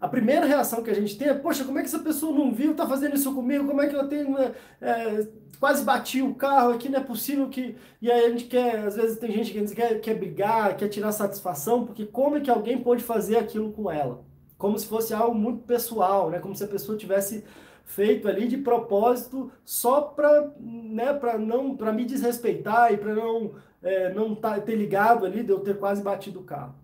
A 0.00 0.06
primeira 0.06 0.46
reação 0.46 0.82
que 0.82 0.90
a 0.90 0.94
gente 0.94 1.18
tem 1.18 1.28
é, 1.28 1.34
poxa, 1.34 1.64
como 1.64 1.78
é 1.78 1.82
que 1.82 1.88
essa 1.88 1.98
pessoa 1.98 2.32
não 2.32 2.52
viu, 2.52 2.74
tá 2.74 2.86
fazendo 2.86 3.16
isso 3.16 3.34
comigo, 3.34 3.66
como 3.66 3.82
é 3.82 3.88
que 3.88 3.96
eu 3.96 4.08
tenho, 4.08 4.38
é, 4.38 4.54
é, 4.80 5.28
quase 5.58 5.84
bati 5.84 6.22
o 6.22 6.34
carro 6.34 6.72
aqui, 6.72 6.88
não 6.88 7.00
é 7.00 7.02
possível 7.02 7.48
que... 7.48 7.74
E 8.00 8.10
aí 8.10 8.26
a 8.26 8.30
gente 8.30 8.44
quer, 8.44 8.78
às 8.78 8.94
vezes 8.94 9.18
tem 9.18 9.32
gente 9.32 9.52
que 9.52 9.74
quer, 9.74 10.00
quer 10.00 10.14
brigar, 10.14 10.76
quer 10.76 10.88
tirar 10.88 11.10
satisfação, 11.10 11.84
porque 11.84 12.06
como 12.06 12.36
é 12.36 12.40
que 12.40 12.50
alguém 12.50 12.80
pode 12.80 13.02
fazer 13.02 13.38
aquilo 13.38 13.72
com 13.72 13.90
ela? 13.90 14.22
Como 14.56 14.78
se 14.78 14.86
fosse 14.86 15.12
algo 15.12 15.36
muito 15.36 15.64
pessoal, 15.64 16.30
né? 16.30 16.38
Como 16.38 16.54
se 16.54 16.62
a 16.62 16.68
pessoa 16.68 16.96
tivesse 16.96 17.44
feito 17.84 18.28
ali 18.28 18.46
de 18.46 18.58
propósito 18.58 19.50
só 19.64 20.02
para 20.02 20.52
né, 20.60 21.14
para 21.14 21.38
não 21.38 21.74
para 21.74 21.90
me 21.90 22.04
desrespeitar 22.04 22.92
e 22.92 22.98
para 22.98 23.14
não 23.14 23.54
é, 23.82 24.12
não 24.12 24.34
tá, 24.34 24.60
ter 24.60 24.74
ligado 24.76 25.24
ali 25.24 25.42
de 25.42 25.50
eu 25.50 25.60
ter 25.60 25.78
quase 25.78 26.02
batido 26.02 26.40
o 26.40 26.44
carro. 26.44 26.74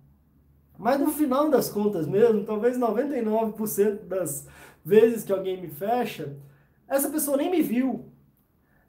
Mas 0.78 0.98
no 1.00 1.10
final 1.10 1.48
das 1.48 1.68
contas 1.68 2.06
mesmo, 2.06 2.44
talvez 2.44 2.78
99% 2.78 4.04
das 4.06 4.46
vezes 4.84 5.24
que 5.24 5.32
alguém 5.32 5.60
me 5.60 5.68
fecha, 5.68 6.36
essa 6.88 7.08
pessoa 7.08 7.36
nem 7.36 7.50
me 7.50 7.62
viu. 7.62 8.06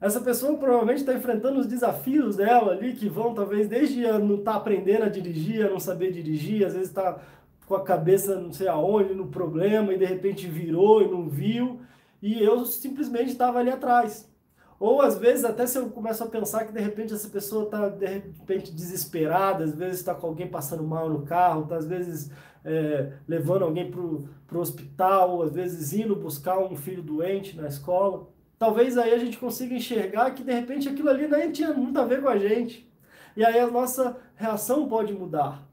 Essa 0.00 0.20
pessoa 0.20 0.58
provavelmente 0.58 0.98
está 0.98 1.14
enfrentando 1.14 1.58
os 1.58 1.66
desafios 1.66 2.36
dela 2.36 2.72
ali, 2.72 2.92
que 2.92 3.08
vão 3.08 3.32
talvez 3.32 3.66
desde 3.66 4.02
não 4.02 4.36
estar 4.36 4.52
tá 4.52 4.56
aprendendo 4.58 5.04
a 5.04 5.08
dirigir, 5.08 5.64
a 5.64 5.70
não 5.70 5.80
saber 5.80 6.12
dirigir, 6.12 6.66
às 6.66 6.74
vezes 6.74 6.88
está 6.88 7.18
com 7.66 7.74
a 7.74 7.82
cabeça 7.82 8.38
não 8.38 8.52
sei 8.52 8.68
aonde, 8.68 9.14
no 9.14 9.28
problema, 9.28 9.92
e 9.92 9.98
de 9.98 10.04
repente 10.04 10.46
virou 10.46 11.02
e 11.02 11.08
não 11.08 11.28
viu, 11.28 11.80
e 12.22 12.42
eu 12.42 12.64
simplesmente 12.64 13.30
estava 13.30 13.58
ali 13.58 13.70
atrás. 13.70 14.30
Ou 14.78 15.00
às 15.00 15.18
vezes, 15.18 15.44
até 15.44 15.66
se 15.66 15.78
eu 15.78 15.88
começo 15.88 16.22
a 16.22 16.26
pensar 16.26 16.66
que 16.66 16.72
de 16.72 16.80
repente 16.80 17.14
essa 17.14 17.28
pessoa 17.28 17.64
está 17.64 17.88
de 17.88 18.06
repente 18.06 18.72
desesperada, 18.72 19.64
às 19.64 19.74
vezes 19.74 20.00
está 20.00 20.14
com 20.14 20.26
alguém 20.26 20.48
passando 20.48 20.82
mal 20.82 21.08
no 21.08 21.22
carro, 21.22 21.62
está 21.62 21.76
às 21.76 21.86
vezes 21.86 22.30
é, 22.64 23.12
levando 23.26 23.62
alguém 23.62 23.90
para 23.90 24.00
o 24.00 24.60
hospital, 24.60 25.42
às 25.42 25.52
vezes 25.52 25.92
indo 25.94 26.14
buscar 26.14 26.58
um 26.58 26.76
filho 26.76 27.02
doente 27.02 27.56
na 27.56 27.68
escola. 27.68 28.28
Talvez 28.58 28.98
aí 28.98 29.12
a 29.12 29.18
gente 29.18 29.38
consiga 29.38 29.74
enxergar 29.74 30.32
que 30.32 30.42
de 30.42 30.52
repente 30.52 30.88
aquilo 30.88 31.08
ali 31.08 31.26
nem 31.26 31.52
tinha 31.52 31.72
muito 31.72 31.98
a 31.98 32.04
ver 32.04 32.20
com 32.22 32.28
a 32.28 32.38
gente. 32.38 32.90
E 33.36 33.44
aí 33.44 33.58
a 33.58 33.70
nossa 33.70 34.16
reação 34.34 34.88
pode 34.88 35.12
mudar. 35.12 35.66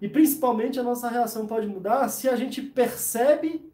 E 0.00 0.08
principalmente 0.08 0.80
a 0.80 0.82
nossa 0.82 1.08
reação 1.08 1.46
pode 1.46 1.66
mudar 1.66 2.08
se 2.08 2.28
a 2.28 2.36
gente 2.36 2.62
percebe 2.62 3.69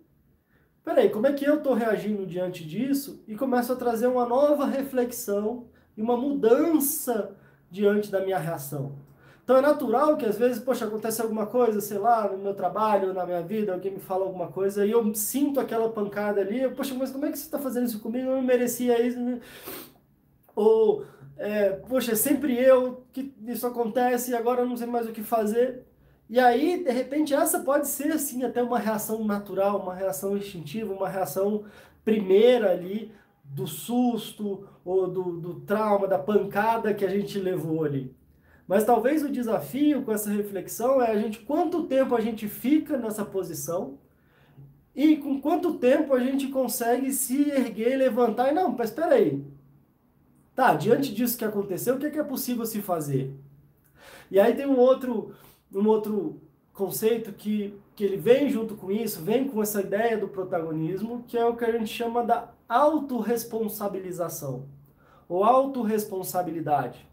peraí, 0.86 1.10
como 1.10 1.26
é 1.26 1.32
que 1.32 1.44
eu 1.44 1.56
estou 1.56 1.74
reagindo 1.74 2.24
diante 2.24 2.64
disso? 2.64 3.20
E 3.26 3.34
começo 3.34 3.72
a 3.72 3.76
trazer 3.76 4.06
uma 4.06 4.24
nova 4.24 4.64
reflexão 4.64 5.66
e 5.96 6.00
uma 6.00 6.16
mudança 6.16 7.36
diante 7.68 8.08
da 8.08 8.20
minha 8.20 8.38
reação. 8.38 8.94
Então 9.42 9.56
é 9.56 9.60
natural 9.60 10.16
que 10.16 10.24
às 10.24 10.38
vezes, 10.38 10.60
poxa, 10.60 10.84
acontece 10.84 11.20
alguma 11.20 11.44
coisa, 11.44 11.80
sei 11.80 11.98
lá, 11.98 12.28
no 12.30 12.38
meu 12.38 12.54
trabalho, 12.54 13.12
na 13.12 13.26
minha 13.26 13.42
vida, 13.42 13.72
alguém 13.72 13.94
me 13.94 13.98
fala 13.98 14.24
alguma 14.24 14.46
coisa 14.46 14.86
e 14.86 14.92
eu 14.92 15.12
sinto 15.12 15.58
aquela 15.58 15.88
pancada 15.88 16.40
ali, 16.40 16.68
poxa, 16.70 16.94
mas 16.94 17.10
como 17.10 17.26
é 17.26 17.32
que 17.32 17.38
você 17.38 17.46
está 17.46 17.58
fazendo 17.58 17.86
isso 17.86 18.00
comigo? 18.00 18.28
Eu 18.28 18.36
não 18.36 18.42
merecia 18.42 19.00
isso. 19.04 19.18
Né? 19.18 19.40
Ou, 20.54 21.04
é, 21.36 21.70
poxa, 21.70 22.12
é 22.12 22.14
sempre 22.14 22.56
eu 22.56 23.04
que 23.12 23.34
isso 23.44 23.66
acontece 23.66 24.30
e 24.30 24.36
agora 24.36 24.62
eu 24.62 24.68
não 24.68 24.76
sei 24.76 24.86
mais 24.86 25.08
o 25.08 25.12
que 25.12 25.22
fazer. 25.22 25.84
E 26.28 26.40
aí, 26.40 26.82
de 26.82 26.90
repente, 26.90 27.32
essa 27.32 27.60
pode 27.60 27.86
ser, 27.86 28.12
assim, 28.12 28.42
até 28.42 28.62
uma 28.62 28.78
reação 28.78 29.24
natural, 29.24 29.80
uma 29.80 29.94
reação 29.94 30.36
instintiva, 30.36 30.92
uma 30.92 31.08
reação 31.08 31.64
primeira 32.04 32.72
ali 32.72 33.12
do 33.44 33.66
susto 33.66 34.68
ou 34.84 35.06
do, 35.08 35.40
do 35.40 35.60
trauma, 35.60 36.08
da 36.08 36.18
pancada 36.18 36.92
que 36.92 37.04
a 37.04 37.08
gente 37.08 37.38
levou 37.38 37.84
ali. 37.84 38.14
Mas 38.66 38.84
talvez 38.84 39.22
o 39.22 39.30
desafio 39.30 40.02
com 40.02 40.12
essa 40.12 40.30
reflexão 40.30 41.00
é 41.00 41.12
a 41.12 41.18
gente 41.18 41.40
quanto 41.40 41.84
tempo 41.84 42.14
a 42.16 42.20
gente 42.20 42.48
fica 42.48 42.96
nessa 42.96 43.24
posição 43.24 43.98
e 44.94 45.16
com 45.18 45.40
quanto 45.40 45.74
tempo 45.74 46.14
a 46.14 46.18
gente 46.18 46.48
consegue 46.48 47.12
se 47.12 47.50
erguer, 47.50 47.96
levantar 47.96 48.50
e 48.50 48.54
não, 48.54 48.72
mas 48.72 48.88
espera 48.88 49.14
aí. 49.14 49.44
Tá, 50.54 50.74
diante 50.74 51.14
disso 51.14 51.36
que 51.36 51.44
aconteceu, 51.44 51.94
o 51.94 51.98
que 51.98 52.06
é, 52.06 52.10
que 52.10 52.18
é 52.18 52.24
possível 52.24 52.64
se 52.64 52.80
fazer? 52.80 53.32
E 54.30 54.40
aí 54.40 54.54
tem 54.54 54.66
um 54.66 54.78
outro 54.78 55.34
um 55.72 55.86
outro 55.86 56.40
conceito 56.72 57.32
que, 57.32 57.78
que 57.94 58.04
ele 58.04 58.16
vem 58.16 58.50
junto 58.50 58.76
com 58.76 58.90
isso, 58.90 59.22
vem 59.22 59.48
com 59.48 59.62
essa 59.62 59.80
ideia 59.80 60.18
do 60.18 60.28
protagonismo, 60.28 61.24
que 61.26 61.36
é 61.36 61.44
o 61.44 61.56
que 61.56 61.64
a 61.64 61.72
gente 61.72 61.88
chama 61.88 62.22
da 62.22 62.52
autorresponsabilização 62.68 64.66
ou 65.28 65.42
autorresponsabilidade. 65.42 67.06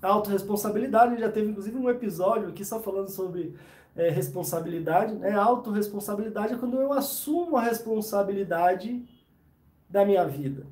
A 0.00 0.08
autorresponsabilidade, 0.08 1.20
já 1.20 1.30
teve 1.30 1.50
inclusive 1.50 1.76
um 1.78 1.88
episódio 1.88 2.48
aqui 2.48 2.64
só 2.64 2.80
falando 2.80 3.08
sobre 3.08 3.54
é, 3.94 4.10
responsabilidade. 4.10 5.14
Né? 5.14 5.32
Autorresponsabilidade 5.32 6.54
é 6.54 6.56
quando 6.56 6.80
eu 6.80 6.92
assumo 6.92 7.56
a 7.56 7.62
responsabilidade 7.62 9.02
da 9.88 10.04
minha 10.04 10.26
vida. 10.26 10.66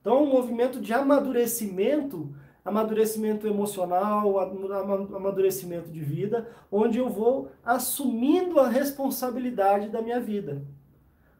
Então, 0.00 0.22
um 0.22 0.30
movimento 0.30 0.80
de 0.80 0.94
amadurecimento 0.94 2.32
amadurecimento 2.66 3.46
emocional, 3.46 4.40
amadurecimento 4.40 5.88
de 5.88 6.00
vida, 6.00 6.48
onde 6.70 6.98
eu 6.98 7.08
vou 7.08 7.52
assumindo 7.64 8.58
a 8.58 8.68
responsabilidade 8.68 9.88
da 9.88 10.02
minha 10.02 10.20
vida. 10.20 10.62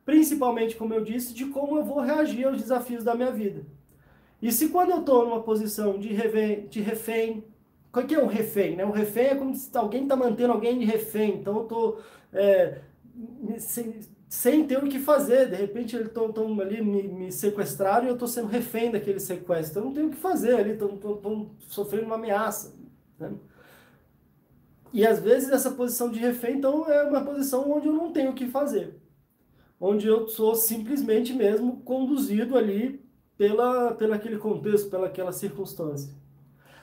Principalmente, 0.04 0.76
como 0.76 0.94
eu 0.94 1.02
disse, 1.02 1.34
de 1.34 1.46
como 1.46 1.76
eu 1.76 1.84
vou 1.84 2.00
reagir 2.00 2.46
aos 2.46 2.58
desafios 2.58 3.02
da 3.02 3.16
minha 3.16 3.32
vida. 3.32 3.66
E 4.40 4.52
se 4.52 4.68
quando 4.68 4.90
eu 4.90 5.00
estou 5.00 5.24
numa 5.24 5.42
posição 5.42 5.98
de, 5.98 6.12
refém, 6.12 6.68
de 6.68 6.80
refém, 6.80 7.44
o 7.92 8.02
que 8.02 8.14
é 8.14 8.22
um 8.22 8.28
refém? 8.28 8.76
Né? 8.76 8.86
Um 8.86 8.92
refém 8.92 9.26
é 9.26 9.34
como 9.34 9.52
se 9.52 9.76
alguém 9.76 10.04
está 10.04 10.14
mantendo 10.14 10.52
alguém 10.52 10.78
de 10.78 10.84
refém. 10.84 11.40
Então 11.40 11.56
eu 11.56 11.62
estou 11.62 12.00
é, 12.32 12.82
sem 14.28 14.66
ter 14.66 14.82
o 14.82 14.88
que 14.88 14.98
fazer. 14.98 15.50
De 15.50 15.56
repente 15.56 15.94
eles 15.94 16.08
estão 16.08 16.60
ali, 16.60 16.82
me, 16.82 17.02
me 17.04 17.32
sequestraram 17.32 18.06
e 18.06 18.08
eu 18.08 18.14
estou 18.14 18.28
sendo 18.28 18.48
refém 18.48 18.90
daquele 18.90 19.20
sequestro. 19.20 19.80
Eu 19.80 19.84
não 19.86 19.92
tenho 19.92 20.08
o 20.08 20.10
que 20.10 20.16
fazer 20.16 20.54
ali, 20.56 20.72
estão 20.72 21.50
sofrendo 21.68 22.06
uma 22.06 22.16
ameaça. 22.16 22.74
Né? 23.18 23.32
E 24.92 25.06
às 25.06 25.20
vezes 25.20 25.50
essa 25.50 25.70
posição 25.70 26.10
de 26.10 26.18
refém, 26.18 26.56
então, 26.56 26.90
é 26.90 27.02
uma 27.02 27.24
posição 27.24 27.70
onde 27.70 27.86
eu 27.86 27.92
não 27.92 28.12
tenho 28.12 28.30
o 28.30 28.34
que 28.34 28.46
fazer. 28.46 28.98
Onde 29.78 30.06
eu 30.06 30.26
sou 30.28 30.54
simplesmente 30.54 31.34
mesmo 31.34 31.82
conduzido 31.82 32.56
ali 32.56 33.04
pela, 33.36 33.92
pela 33.92 34.16
aquele 34.16 34.38
contexto, 34.38 34.88
pela 34.88 35.06
aquela 35.06 35.32
circunstância. 35.32 36.14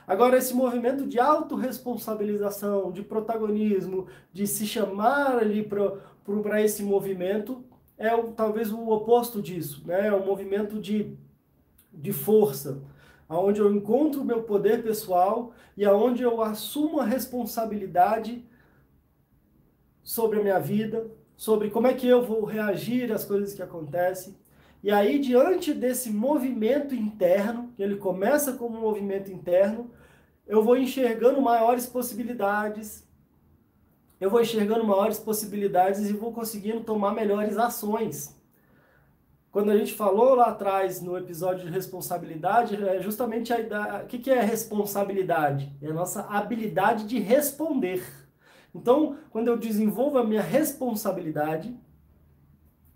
Agora, 0.06 0.38
esse 0.38 0.54
movimento 0.54 1.08
de 1.08 1.18
autorresponsabilização, 1.18 2.92
de 2.92 3.02
protagonismo, 3.02 4.08
de 4.34 4.46
se 4.46 4.68
chamar 4.68 5.38
ali 5.38 5.64
para 5.64 5.94
esse 6.63 6.84
movimento, 6.84 7.63
é 7.98 8.13
o, 8.13 8.32
talvez 8.32 8.72
o 8.72 8.89
oposto 8.89 9.42
disso, 9.42 9.84
né? 9.86 10.08
É 10.08 10.13
um 10.13 10.25
movimento 10.25 10.80
de, 10.80 11.15
de 11.92 12.12
força, 12.12 12.82
aonde 13.27 13.60
eu 13.60 13.74
encontro 13.74 14.22
o 14.22 14.25
meu 14.25 14.44
poder 14.44 14.84
pessoal 14.84 15.53
e 15.75 15.86
aonde 15.86 16.24
eu 16.24 16.42
assumo 16.42 17.00
a 17.00 17.06
responsabilidade 17.06 18.44
sobre 20.03 20.39
a 20.39 20.44
minha 20.44 20.60
vida, 20.60 21.10
sobre 21.36 21.70
como 21.70 21.88
é 21.88 21.94
que 21.94 22.08
eu 22.08 22.24
vou 22.24 22.44
reagir 22.44 23.12
às 23.12 23.25
coisas 23.25 23.53
que 23.53 23.62
acontecem. 23.62 24.36
E 24.84 24.92
aí, 24.92 25.18
diante 25.18 25.74
desse 25.74 26.10
movimento 26.10 26.94
interno, 26.94 27.72
que 27.75 27.82
ele 27.82 27.96
começa 27.96 28.53
como 28.53 28.77
um 28.77 28.82
movimento 28.82 29.32
interno, 29.32 29.89
eu 30.46 30.62
vou 30.62 30.75
enxergando 30.75 31.42
maiores 31.42 31.86
possibilidades, 31.86 33.08
eu 34.24 34.30
vou 34.30 34.42
enxergando 34.42 34.86
maiores 34.86 35.20
possibilidades 35.20 36.10
e 36.10 36.13
vou 36.13 36.32
conseguindo 36.32 36.80
tomar 36.80 37.13
melhores 37.13 37.58
ações. 37.58 38.34
quando 39.51 39.70
a 39.70 39.77
gente 39.77 39.94
falou 39.94 40.34
lá 40.34 40.46
atrás 40.48 41.01
no 41.01 41.18
episódio 41.18 41.65
de 41.65 41.72
responsabilidade, 41.72 42.75
é 42.88 43.01
justamente 43.01 43.51
a, 43.51 43.58
a, 43.58 44.03
o 44.03 44.08
que, 44.08 44.32
é 44.32 44.42
responsabilidade? 44.42 45.72
É 45.82 45.89
a 45.89 45.94
nossa 45.94 46.22
habilidade 46.22 47.03
de 47.06 47.20
responder. 47.20 48.01
Então, 48.74 49.18
quando 49.30 49.50
eu 49.50 49.58
desenvolvo 49.58 50.18
a 50.18 50.24
minha 50.24 50.42
responsabilidade, 50.42 51.77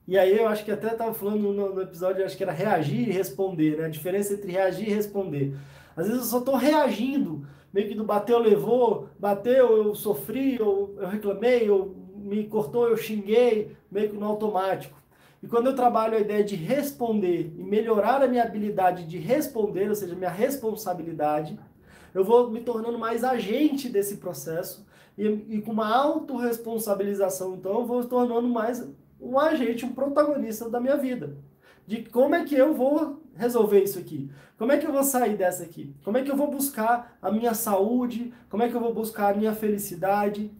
e 0.07 0.17
aí 0.17 0.35
eu 0.35 0.47
acho 0.47 0.63
que 0.63 0.71
até 0.71 0.93
estava 0.93 1.13
falando 1.13 1.51
no, 1.51 1.75
no, 1.75 1.81
episódio, 1.81 2.25
acho 2.25 2.37
que 2.37 2.43
era 2.43 2.53
reagir 2.53 3.09
e 3.09 3.11
responder, 3.11 3.77
né? 3.77 3.85
A 3.85 3.89
diferença 3.89 4.33
entre 4.33 4.51
reagir 4.51 4.87
e 4.87 4.93
responder. 4.93 5.55
Às 5.95 6.07
vezes 6.07 6.21
eu 6.23 6.27
só 6.29 6.39
estou 6.39 6.55
reagindo, 6.55 7.45
meio 7.73 7.87
que 7.87 7.95
do 7.95 8.03
bateu, 8.03 8.39
levou, 8.39 9.09
bateu, 9.19 9.77
eu 9.77 9.95
sofri, 9.95 10.55
eu, 10.55 10.95
eu 10.99 11.07
reclamei, 11.07 11.69
eu 11.69 11.95
me 12.15 12.45
cortou, 12.45 12.87
eu 12.87 12.97
xinguei, 12.97 13.75
meio 13.91 14.09
que 14.09 14.17
no 14.17 14.25
automático. 14.25 14.97
E 15.41 15.47
quando 15.47 15.67
eu 15.67 15.75
trabalho 15.75 16.17
a 16.17 16.19
ideia 16.19 16.43
de 16.43 16.55
responder 16.55 17.53
e 17.55 17.63
melhorar 17.63 18.23
a 18.23 18.27
minha 18.27 18.43
habilidade 18.43 19.05
de 19.05 19.17
responder, 19.17 19.89
ou 19.89 19.95
seja, 19.95 20.15
minha 20.15 20.29
responsabilidade, 20.29 21.57
eu 22.13 22.23
vou 22.23 22.49
me 22.49 22.61
tornando 22.61 22.97
mais 22.97 23.23
agente 23.23 23.87
desse 23.87 24.17
processo 24.17 24.85
e, 25.17 25.25
e 25.25 25.61
com 25.61 25.71
uma 25.71 25.95
autorresponsabilização, 25.95 27.55
então, 27.55 27.79
eu 27.79 27.85
vou 27.85 28.01
me 28.01 28.07
tornando 28.07 28.47
mais 28.47 28.87
um 29.19 29.37
agente, 29.39 29.85
um 29.85 29.93
protagonista 29.93 30.69
da 30.69 30.79
minha 30.79 30.97
vida. 30.97 31.37
De 31.85 32.03
como 32.03 32.35
é 32.35 32.43
que 32.43 32.55
eu 32.55 32.73
vou 32.73 33.21
resolver 33.37 33.83
isso 33.83 33.99
aqui? 33.99 34.29
Como 34.57 34.71
é 34.71 34.77
que 34.77 34.85
eu 34.85 34.91
vou 34.91 35.03
sair 35.03 35.37
dessa 35.37 35.63
aqui? 35.63 35.95
Como 36.03 36.17
é 36.17 36.23
que 36.23 36.31
eu 36.31 36.35
vou 36.35 36.49
buscar 36.49 37.17
a 37.21 37.31
minha 37.31 37.53
saúde? 37.53 38.33
Como 38.49 38.63
é 38.63 38.69
que 38.69 38.75
eu 38.75 38.81
vou 38.81 38.93
buscar 38.93 39.33
a 39.33 39.37
minha 39.37 39.53
felicidade? 39.53 40.51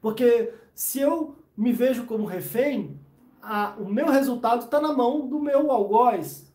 Porque 0.00 0.52
se 0.74 1.00
eu 1.00 1.36
me 1.56 1.72
vejo 1.72 2.04
como 2.06 2.24
refém, 2.24 2.98
a, 3.42 3.74
o 3.78 3.88
meu 3.88 4.08
resultado 4.08 4.64
está 4.64 4.80
na 4.80 4.92
mão 4.92 5.28
do 5.28 5.38
meu 5.38 5.70
algoz, 5.70 6.52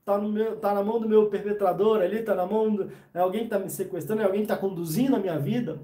está 0.00 0.20
tá 0.60 0.74
na 0.74 0.84
mão 0.84 1.00
do 1.00 1.08
meu 1.08 1.28
perpetrador 1.28 2.00
ali, 2.00 2.18
está 2.18 2.34
na 2.34 2.46
mão 2.46 2.74
de 2.74 2.88
é 3.12 3.18
alguém 3.18 3.40
que 3.40 3.46
está 3.46 3.58
me 3.58 3.68
sequestrando, 3.68 4.22
é 4.22 4.24
alguém 4.24 4.40
que 4.40 4.52
está 4.52 4.56
conduzindo 4.56 5.16
a 5.16 5.18
minha 5.18 5.38
vida. 5.38 5.80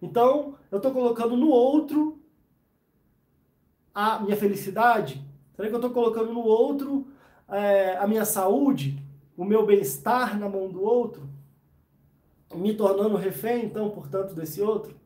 Então, 0.00 0.54
eu 0.70 0.78
estou 0.78 0.92
colocando 0.92 1.36
no 1.36 1.48
outro 1.48 2.20
a 3.94 4.20
minha 4.20 4.36
felicidade. 4.36 5.24
Será 5.54 5.68
que 5.68 5.74
eu 5.74 5.78
estou 5.78 5.90
colocando 5.90 6.32
no 6.32 6.44
outro 6.44 7.08
é, 7.48 7.96
a 7.96 8.06
minha 8.06 8.24
saúde, 8.24 9.02
o 9.36 9.44
meu 9.44 9.64
bem-estar 9.64 10.38
na 10.38 10.48
mão 10.48 10.68
do 10.68 10.82
outro? 10.82 11.28
Me 12.54 12.74
tornando 12.74 13.16
refém, 13.16 13.64
então, 13.64 13.90
portanto, 13.90 14.34
desse 14.34 14.60
outro? 14.60 14.96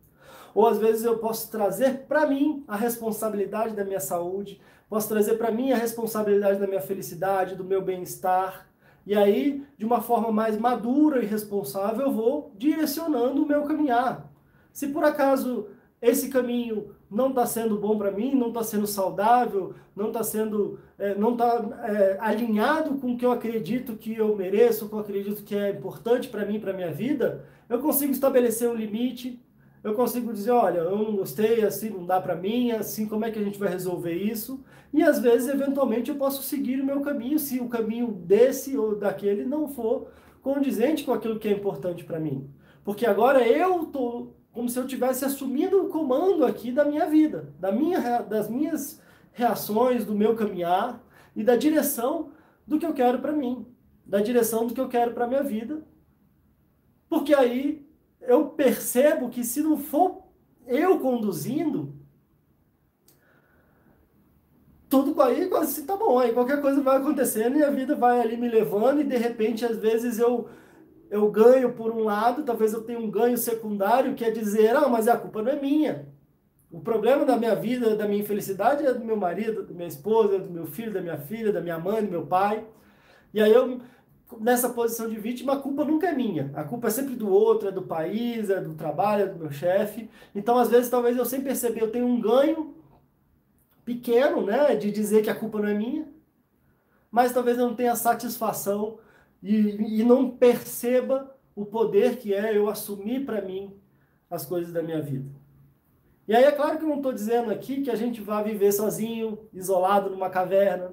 Ou 0.55 0.67
às 0.67 0.79
vezes 0.79 1.05
eu 1.05 1.19
posso 1.19 1.51
trazer 1.51 2.07
para 2.07 2.27
mim 2.27 2.65
a 2.69 2.77
responsabilidade 2.77 3.75
da 3.75 3.85
minha 3.85 4.01
saúde, 4.01 4.61
posso 4.89 5.09
trazer 5.09 5.35
para 5.39 5.51
mim 5.51 5.73
a 5.73 5.77
responsabilidade 5.77 6.59
da 6.59 6.67
minha 6.67 6.81
felicidade, 6.81 7.57
do 7.57 7.65
meu 7.65 7.81
bem-estar. 7.81 8.69
E 9.07 9.15
aí, 9.15 9.67
de 9.77 9.85
uma 9.85 10.01
forma 10.01 10.31
mais 10.31 10.57
madura 10.57 11.23
e 11.23 11.27
responsável, 11.27 12.07
eu 12.07 12.13
vou 12.13 12.53
direcionando 12.57 13.43
o 13.43 13.47
meu 13.47 13.63
caminhar. 13.63 14.31
Se 14.73 14.89
por 14.89 15.05
acaso 15.05 15.67
esse 16.03 16.29
caminho 16.29 16.97
não 17.09 17.29
está 17.29 17.47
sendo 17.47 17.79
bom 17.79 17.97
para 17.97 18.11
mim, 18.11 18.35
não 18.35 18.49
está 18.49 18.65
sendo 18.65 18.89
saudável, 18.89 19.73
não 19.95 20.09
está 20.09 20.25
sendo, 20.25 20.81
é, 20.99 21.15
não 21.15 21.33
está 21.33 21.65
é, 21.85 22.17
alinhado 22.21 22.97
com 22.97 23.13
o 23.13 23.17
que 23.17 23.25
eu 23.25 23.31
acredito 23.31 23.97
que 23.97 24.17
eu 24.17 24.35
mereço, 24.35 24.89
com 24.89 24.97
o 24.97 25.05
que 25.05 25.11
eu 25.13 25.19
acredito 25.19 25.45
que 25.45 25.55
é 25.55 25.71
importante 25.71 26.29
para 26.29 26.45
mim, 26.45 26.59
para 26.59 26.73
minha 26.73 26.91
vida, 26.91 27.45
eu 27.69 27.79
consigo 27.79 28.11
estabelecer 28.11 28.69
um 28.69 28.75
limite, 28.75 29.41
eu 29.85 29.95
consigo 29.95 30.33
dizer, 30.33 30.51
olha, 30.51 30.79
eu 30.79 30.99
não 30.99 31.17
gostei, 31.17 31.65
assim 31.65 31.91
não 31.91 32.05
dá 32.05 32.21
para 32.21 32.35
mim, 32.35 32.73
assim 32.73 33.07
como 33.07 33.25
é 33.25 33.31
que 33.31 33.39
a 33.39 33.43
gente 33.43 33.59
vai 33.59 33.69
resolver 33.69 34.15
isso? 34.15 34.65
E 34.93 35.03
às 35.03 35.21
vezes, 35.21 35.49
eventualmente, 35.49 36.11
eu 36.11 36.17
posso 36.17 36.43
seguir 36.43 36.81
o 36.81 36.85
meu 36.85 37.01
caminho, 37.01 37.39
se 37.39 37.61
o 37.61 37.69
caminho 37.69 38.13
desse 38.13 38.77
ou 38.77 38.97
daquele 38.97 39.45
não 39.45 39.69
for 39.69 40.09
condizente 40.43 41.05
com 41.05 41.13
aquilo 41.13 41.39
que 41.39 41.49
é 41.49 41.53
importante 41.53 42.05
para 42.05 42.19
mim. 42.19 42.51
Porque 42.85 43.07
agora 43.07 43.47
eu 43.47 43.85
estou 43.85 44.37
como 44.53 44.69
se 44.69 44.79
eu 44.79 44.87
tivesse 44.87 45.25
assumido 45.25 45.83
o 45.83 45.89
comando 45.89 46.45
aqui 46.45 46.71
da 46.71 46.85
minha 46.85 47.07
vida, 47.07 47.53
da 47.59 47.73
minha, 47.73 48.21
das 48.21 48.49
minhas 48.49 49.01
reações, 49.33 50.05
do 50.05 50.15
meu 50.15 50.37
caminhar 50.37 51.03
e 51.35 51.43
da 51.43 51.57
direção 51.57 52.31
do 52.67 52.79
que 52.79 52.85
eu 52.85 52.93
quero 52.93 53.19
para 53.19 53.33
mim, 53.33 53.67
da 54.05 54.21
direção 54.21 54.67
do 54.67 54.75
que 54.75 54.81
eu 54.81 54.89
quero 54.89 55.13
para 55.13 55.27
minha 55.27 55.43
vida. 55.43 55.83
Porque 57.09 57.35
aí 57.35 57.87
eu 58.21 58.51
percebo 58.51 59.31
que 59.31 59.43
se 59.43 59.63
não 59.63 59.77
for 59.77 60.23
eu 60.67 61.01
conduzindo, 61.01 61.95
tudo 64.89 65.21
aí, 65.23 65.51
assim, 65.55 65.87
tá 65.87 65.97
bom, 65.97 66.19
aí 66.19 66.33
qualquer 66.35 66.61
coisa 66.61 66.83
vai 66.83 66.99
acontecendo 66.99 67.57
e 67.57 67.65
a 67.65 67.71
vida 67.71 67.97
vai 67.97 68.21
ali 68.21 68.37
me 68.37 68.49
levando 68.49 69.01
e 69.01 69.05
de 69.05 69.17
repente 69.17 69.65
às 69.65 69.79
vezes 69.79 70.19
eu 70.19 70.51
eu 71.13 71.31
ganho 71.31 71.75
por 71.75 71.91
um 71.91 72.05
lado, 72.05 72.43
talvez 72.43 72.73
eu 72.73 72.83
tenha 72.83 72.99
um 72.99 73.11
ganho 73.11 73.37
secundário, 73.37 74.15
que 74.15 74.25
é 74.25 74.31
dizer, 74.31 74.75
ah, 74.75 74.89
mas 74.89 75.07
a 75.07 75.15
culpa 75.15 75.43
não 75.43 75.53
é 75.53 75.61
minha. 75.61 76.09
O 76.71 76.81
problema 76.81 77.27
da 77.27 77.37
minha 77.37 77.55
vida, 77.55 77.95
da 77.95 78.09
minha 78.09 78.23
infelicidade 78.23 78.87
é 78.87 78.95
do 78.95 79.05
meu 79.05 79.15
marido, 79.15 79.63
da 79.63 79.75
minha 79.75 79.87
esposa, 79.87 80.39
do 80.39 80.51
meu 80.51 80.65
filho, 80.65 80.91
da 80.91 81.03
minha 81.03 81.19
filha, 81.19 81.53
da 81.53 81.61
minha 81.61 81.79
mãe, 81.79 82.03
do 82.03 82.11
meu 82.11 82.27
pai. 82.27 82.67
E 83.35 83.43
aí 83.43 83.53
eu 83.53 83.79
nessa 84.41 84.71
posição 84.71 85.07
de 85.07 85.19
vítima, 85.19 85.53
a 85.53 85.61
culpa 85.61 85.85
nunca 85.85 86.07
é 86.07 86.15
minha. 86.15 86.51
A 86.55 86.65
culpa 86.65 86.87
é 86.87 86.91
sempre 86.91 87.15
do 87.15 87.29
outro, 87.31 87.69
é 87.69 87.73
do 87.73 87.83
país, 87.83 88.49
é 88.49 88.59
do 88.59 88.73
trabalho, 88.73 89.25
é 89.25 89.27
do 89.27 89.39
meu 89.39 89.53
chefe. 89.53 90.09
Então, 90.35 90.57
às 90.57 90.71
vezes, 90.71 90.89
talvez 90.89 91.15
eu 91.15 91.27
sem 91.27 91.43
perceber, 91.43 91.83
eu 91.83 91.93
tenho 91.93 92.07
um 92.07 92.19
ganho 92.19 92.75
pequeno, 93.85 94.41
né, 94.47 94.75
de 94.77 94.91
dizer 94.91 95.23
que 95.23 95.29
a 95.29 95.35
culpa 95.35 95.59
não 95.59 95.69
é 95.69 95.75
minha, 95.75 96.09
mas 97.11 97.35
talvez 97.35 97.59
eu 97.59 97.67
não 97.67 97.75
tenha 97.75 97.95
satisfação 97.95 98.99
e, 99.43 100.01
e 100.01 100.05
não 100.05 100.31
perceba 100.31 101.35
o 101.55 101.65
poder 101.65 102.17
que 102.17 102.33
é 102.33 102.57
eu 102.57 102.69
assumir 102.69 103.25
para 103.25 103.43
mim 103.43 103.75
as 104.31 104.47
coisas 104.47 104.73
da 104.73 104.83
minha 104.83 105.03
vida. 105.03 105.29
E 106.27 106.35
aí 106.35 106.45
é 106.45 106.53
claro 106.53 106.79
que 106.79 106.85
eu 106.85 106.89
não 106.89 106.97
estou 106.97 107.13
dizendo 107.13 107.51
aqui 107.51 107.83
que 107.83 107.91
a 107.91 107.97
gente 107.97 108.21
vai 108.21 108.45
viver 108.45 108.73
sozinho, 108.73 109.39
isolado 109.53 110.09
numa 110.09 110.31
caverna, 110.31 110.93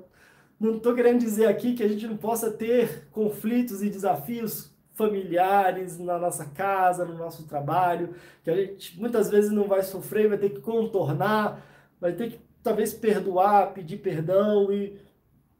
não 0.59 0.75
estou 0.75 0.93
querendo 0.93 1.19
dizer 1.19 1.45
aqui 1.45 1.73
que 1.73 1.83
a 1.83 1.87
gente 1.87 2.05
não 2.05 2.17
possa 2.17 2.51
ter 2.51 3.07
conflitos 3.11 3.81
e 3.81 3.89
desafios 3.89 4.75
familiares 4.93 5.97
na 5.97 6.19
nossa 6.19 6.43
casa, 6.45 7.05
no 7.05 7.17
nosso 7.17 7.47
trabalho, 7.47 8.13
que 8.43 8.49
a 8.49 8.55
gente 8.55 8.99
muitas 8.99 9.29
vezes 9.29 9.51
não 9.51 9.65
vai 9.65 9.81
sofrer, 9.81 10.27
vai 10.27 10.37
ter 10.37 10.49
que 10.49 10.59
contornar, 10.59 11.65
vai 12.01 12.11
ter 12.11 12.31
que 12.31 12.39
talvez 12.61 12.93
perdoar, 12.93 13.73
pedir 13.73 13.97
perdão 13.97 14.69
e 14.73 14.99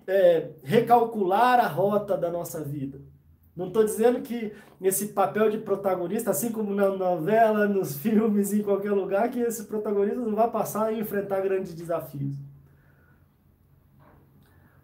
é, 0.10 0.50
recalcular 0.64 1.60
a 1.60 1.68
rota 1.68 2.18
da 2.18 2.32
nossa 2.32 2.64
vida. 2.64 3.00
Não 3.56 3.68
estou 3.68 3.84
dizendo 3.84 4.22
que 4.22 4.54
esse 4.82 5.10
papel 5.10 5.52
de 5.52 5.60
protagonista, 5.60 6.32
assim 6.32 6.52
como 6.52 6.74
na 6.74 6.90
novela, 6.90 7.68
nos 7.68 7.98
filmes, 7.98 8.52
em 8.52 8.64
qualquer 8.64 8.92
lugar, 8.92 9.30
que 9.30 9.40
esse 9.40 9.66
protagonista 9.66 10.20
não 10.20 10.34
vai 10.34 10.50
passar 10.50 10.86
a 10.88 10.94
enfrentar 10.94 11.42
grandes 11.42 11.76
desafios. 11.76 12.36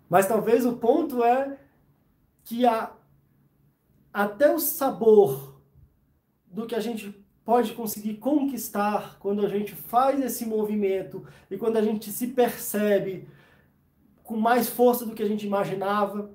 Mas 0.08 0.28
talvez 0.28 0.66
o 0.66 0.74
ponto 0.74 1.24
é 1.24 1.58
que 2.44 2.66
a, 2.66 2.92
até 4.14 4.54
o 4.54 4.60
sabor 4.60 5.60
do 6.46 6.68
que 6.68 6.76
a 6.76 6.80
gente 6.80 7.26
pode 7.44 7.74
conseguir 7.74 8.16
conquistar 8.16 9.18
quando 9.20 9.44
a 9.44 9.50
gente 9.50 9.74
faz 9.74 10.24
esse 10.24 10.46
movimento 10.46 11.26
e 11.50 11.58
quando 11.58 11.78
a 11.78 11.82
gente 11.82 12.12
se 12.12 12.28
percebe 12.28 13.28
com 14.26 14.36
mais 14.36 14.68
força 14.68 15.06
do 15.06 15.16
que 15.16 15.24
a 15.24 15.28
gente 15.28 15.46
imaginava. 15.46 16.32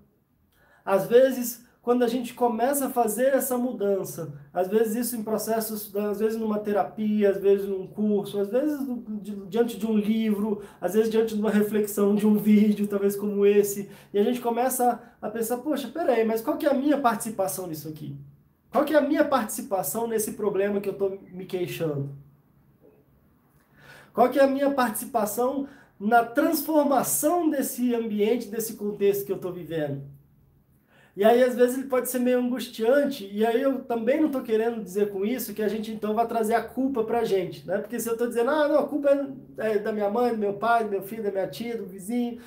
Às 0.84 1.06
vezes 1.06 1.68
quando 1.82 2.02
a 2.02 2.08
gente 2.08 2.34
começa 2.34 2.86
a 2.86 2.90
fazer 2.90 3.32
essa 3.32 3.56
mudança, 3.56 4.34
às 4.52 4.68
vezes 4.68 5.06
isso 5.06 5.16
em 5.16 5.22
processos, 5.22 5.94
às 5.96 6.20
vezes 6.20 6.38
numa 6.38 6.58
terapia, 6.58 7.30
às 7.30 7.38
vezes 7.38 7.66
num 7.66 7.86
curso, 7.86 8.38
às 8.38 8.50
vezes 8.50 8.78
diante 9.48 9.78
de 9.78 9.86
um 9.86 9.96
livro, 9.96 10.62
às 10.78 10.92
vezes 10.92 11.10
diante 11.10 11.34
de 11.34 11.40
uma 11.40 11.50
reflexão 11.50 12.14
de 12.14 12.26
um 12.26 12.36
vídeo, 12.36 12.86
talvez 12.86 13.16
como 13.16 13.46
esse, 13.46 13.90
e 14.12 14.18
a 14.18 14.22
gente 14.22 14.40
começa 14.40 15.00
a 15.22 15.30
pensar, 15.30 15.56
poxa, 15.58 15.88
peraí, 15.88 16.22
mas 16.24 16.42
qual 16.42 16.58
que 16.58 16.66
é 16.66 16.70
a 16.70 16.74
minha 16.74 16.98
participação 16.98 17.66
nisso 17.66 17.88
aqui? 17.88 18.14
Qual 18.70 18.84
que 18.84 18.94
é 18.94 18.98
a 18.98 19.02
minha 19.02 19.24
participação 19.24 20.06
nesse 20.06 20.32
problema 20.32 20.80
que 20.80 20.88
eu 20.88 20.92
estou 20.92 21.18
me 21.32 21.46
queixando? 21.46 22.10
Qual 24.12 24.28
que 24.28 24.38
é 24.38 24.44
a 24.44 24.46
minha 24.46 24.70
participação 24.70 25.66
na 26.00 26.24
transformação 26.24 27.50
desse 27.50 27.94
ambiente, 27.94 28.48
desse 28.48 28.74
contexto 28.74 29.26
que 29.26 29.32
eu 29.32 29.36
estou 29.36 29.52
vivendo? 29.52 30.02
E 31.14 31.22
aí, 31.22 31.42
às 31.42 31.54
vezes, 31.54 31.76
ele 31.76 31.88
pode 31.88 32.08
ser 32.08 32.20
meio 32.20 32.38
angustiante, 32.38 33.28
e 33.30 33.44
aí 33.44 33.60
eu 33.60 33.84
também 33.84 34.18
não 34.18 34.28
estou 34.28 34.42
querendo 34.42 34.82
dizer 34.82 35.10
com 35.10 35.26
isso 35.26 35.52
que 35.52 35.62
a 35.62 35.68
gente 35.68 35.92
então 35.92 36.14
vai 36.14 36.26
trazer 36.26 36.54
a 36.54 36.62
culpa 36.62 37.04
para 37.04 37.20
a 37.20 37.24
gente, 37.24 37.66
né? 37.66 37.78
Porque 37.78 38.00
se 38.00 38.08
eu 38.08 38.14
estou 38.14 38.26
dizendo, 38.26 38.50
ah, 38.50 38.66
não, 38.66 38.78
a 38.78 38.86
culpa 38.86 39.10
é, 39.58 39.72
é 39.72 39.78
da 39.78 39.92
minha 39.92 40.08
mãe, 40.08 40.32
do 40.32 40.38
meu 40.38 40.54
pai, 40.54 40.84
do 40.84 40.90
meu 40.90 41.02
filho, 41.02 41.22
da 41.22 41.30
minha 41.30 41.48
tia, 41.48 41.76
do 41.76 41.84
vizinho, 41.84 42.40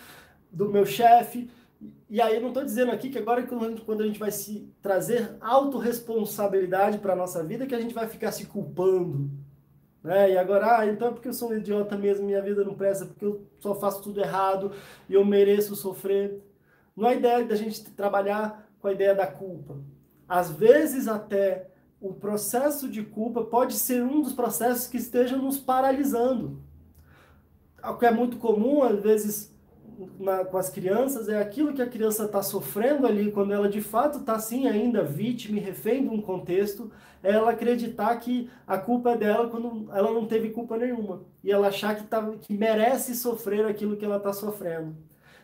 do 0.52 0.70
meu 0.70 0.86
chefe, 0.86 1.50
e 2.10 2.22
aí 2.22 2.36
eu 2.36 2.42
não 2.42 2.50
estou 2.50 2.64
dizendo 2.64 2.92
aqui 2.92 3.10
que 3.10 3.18
agora 3.18 3.44
quando 3.44 4.02
a 4.02 4.06
gente 4.06 4.20
vai 4.20 4.32
se 4.32 4.72
trazer 4.82 5.36
autorresponsabilidade 5.42 7.00
para 7.00 7.14
a 7.14 7.16
nossa 7.16 7.44
vida, 7.44 7.66
que 7.66 7.76
a 7.76 7.82
gente 7.82 7.94
vai 7.94 8.08
ficar 8.08 8.32
se 8.32 8.46
culpando. 8.46 9.30
Né? 10.04 10.32
E 10.32 10.38
agora, 10.38 10.80
ah, 10.80 10.86
então 10.86 11.08
é 11.08 11.12
porque 11.12 11.30
eu 11.30 11.34
sou 11.34 11.52
um 11.52 11.56
idiota 11.56 11.98
mesmo, 11.98 12.26
minha 12.26 12.42
vida 12.42 12.64
não 12.64 12.76
presta, 12.76 13.06
porque 13.06 13.26
eu 13.26 13.48
só 13.60 13.74
faço 13.74 14.02
tudo 14.04 14.20
errado 14.20 14.72
e 15.08 15.14
eu 15.14 15.24
mereço 15.24 15.76
sofrer. 15.76 16.44
Não 16.96 17.08
é 17.08 17.16
ideia 17.16 17.46
da 17.46 17.56
gente 17.56 17.84
trabalhar 17.92 18.70
com 18.80 18.88
a 18.88 18.92
ideia 18.92 19.16
da 19.16 19.26
culpa. 19.26 19.78
Às 20.28 20.52
vezes 20.52 21.08
até 21.08 21.70
o 22.02 22.14
processo 22.14 22.90
de 22.90 23.02
culpa 23.02 23.46
pode 23.46 23.76
ser 23.76 24.04
um 24.04 24.22
dos 24.22 24.34
processos 24.34 24.88
que 24.88 24.98
estejam 24.98 25.42
nos 25.42 25.58
paralisando. 25.58 26.62
O 27.82 27.96
que 27.96 28.06
é 28.06 28.12
muito 28.12 28.38
comum, 28.38 28.84
às 28.84 29.02
vezes, 29.02 29.53
na, 30.20 30.46
com 30.46 30.58
as 30.58 30.70
crianças, 30.70 31.30
é 31.30 31.40
aquilo 31.40 31.74
que 31.74 31.82
a 31.82 31.88
criança 31.88 32.26
está 32.26 32.42
sofrendo 32.42 33.06
ali, 33.08 33.32
quando 33.32 33.54
ela 33.54 33.70
de 33.70 33.82
fato 33.82 34.20
está 34.20 34.36
assim 34.36 34.68
ainda 34.68 35.04
vítima 35.04 35.58
e 35.58 35.62
refém 35.62 36.04
de 36.04 36.10
um 36.10 36.22
contexto, 36.22 36.92
é 37.22 37.32
ela 37.32 37.52
acreditar 37.52 38.16
que 38.18 38.50
a 38.68 38.78
culpa 38.78 39.12
é 39.12 39.18
dela 39.18 39.50
quando 39.50 39.90
ela 39.92 40.12
não 40.12 40.26
teve 40.26 40.50
culpa 40.50 40.78
nenhuma. 40.78 41.24
E 41.44 41.52
ela 41.52 41.68
achar 41.68 41.96
que, 41.96 42.04
tá, 42.04 42.22
que 42.42 42.54
merece 42.54 43.16
sofrer 43.16 43.66
aquilo 43.66 43.96
que 43.96 44.06
ela 44.06 44.18
está 44.18 44.34
sofrendo. 44.34 44.96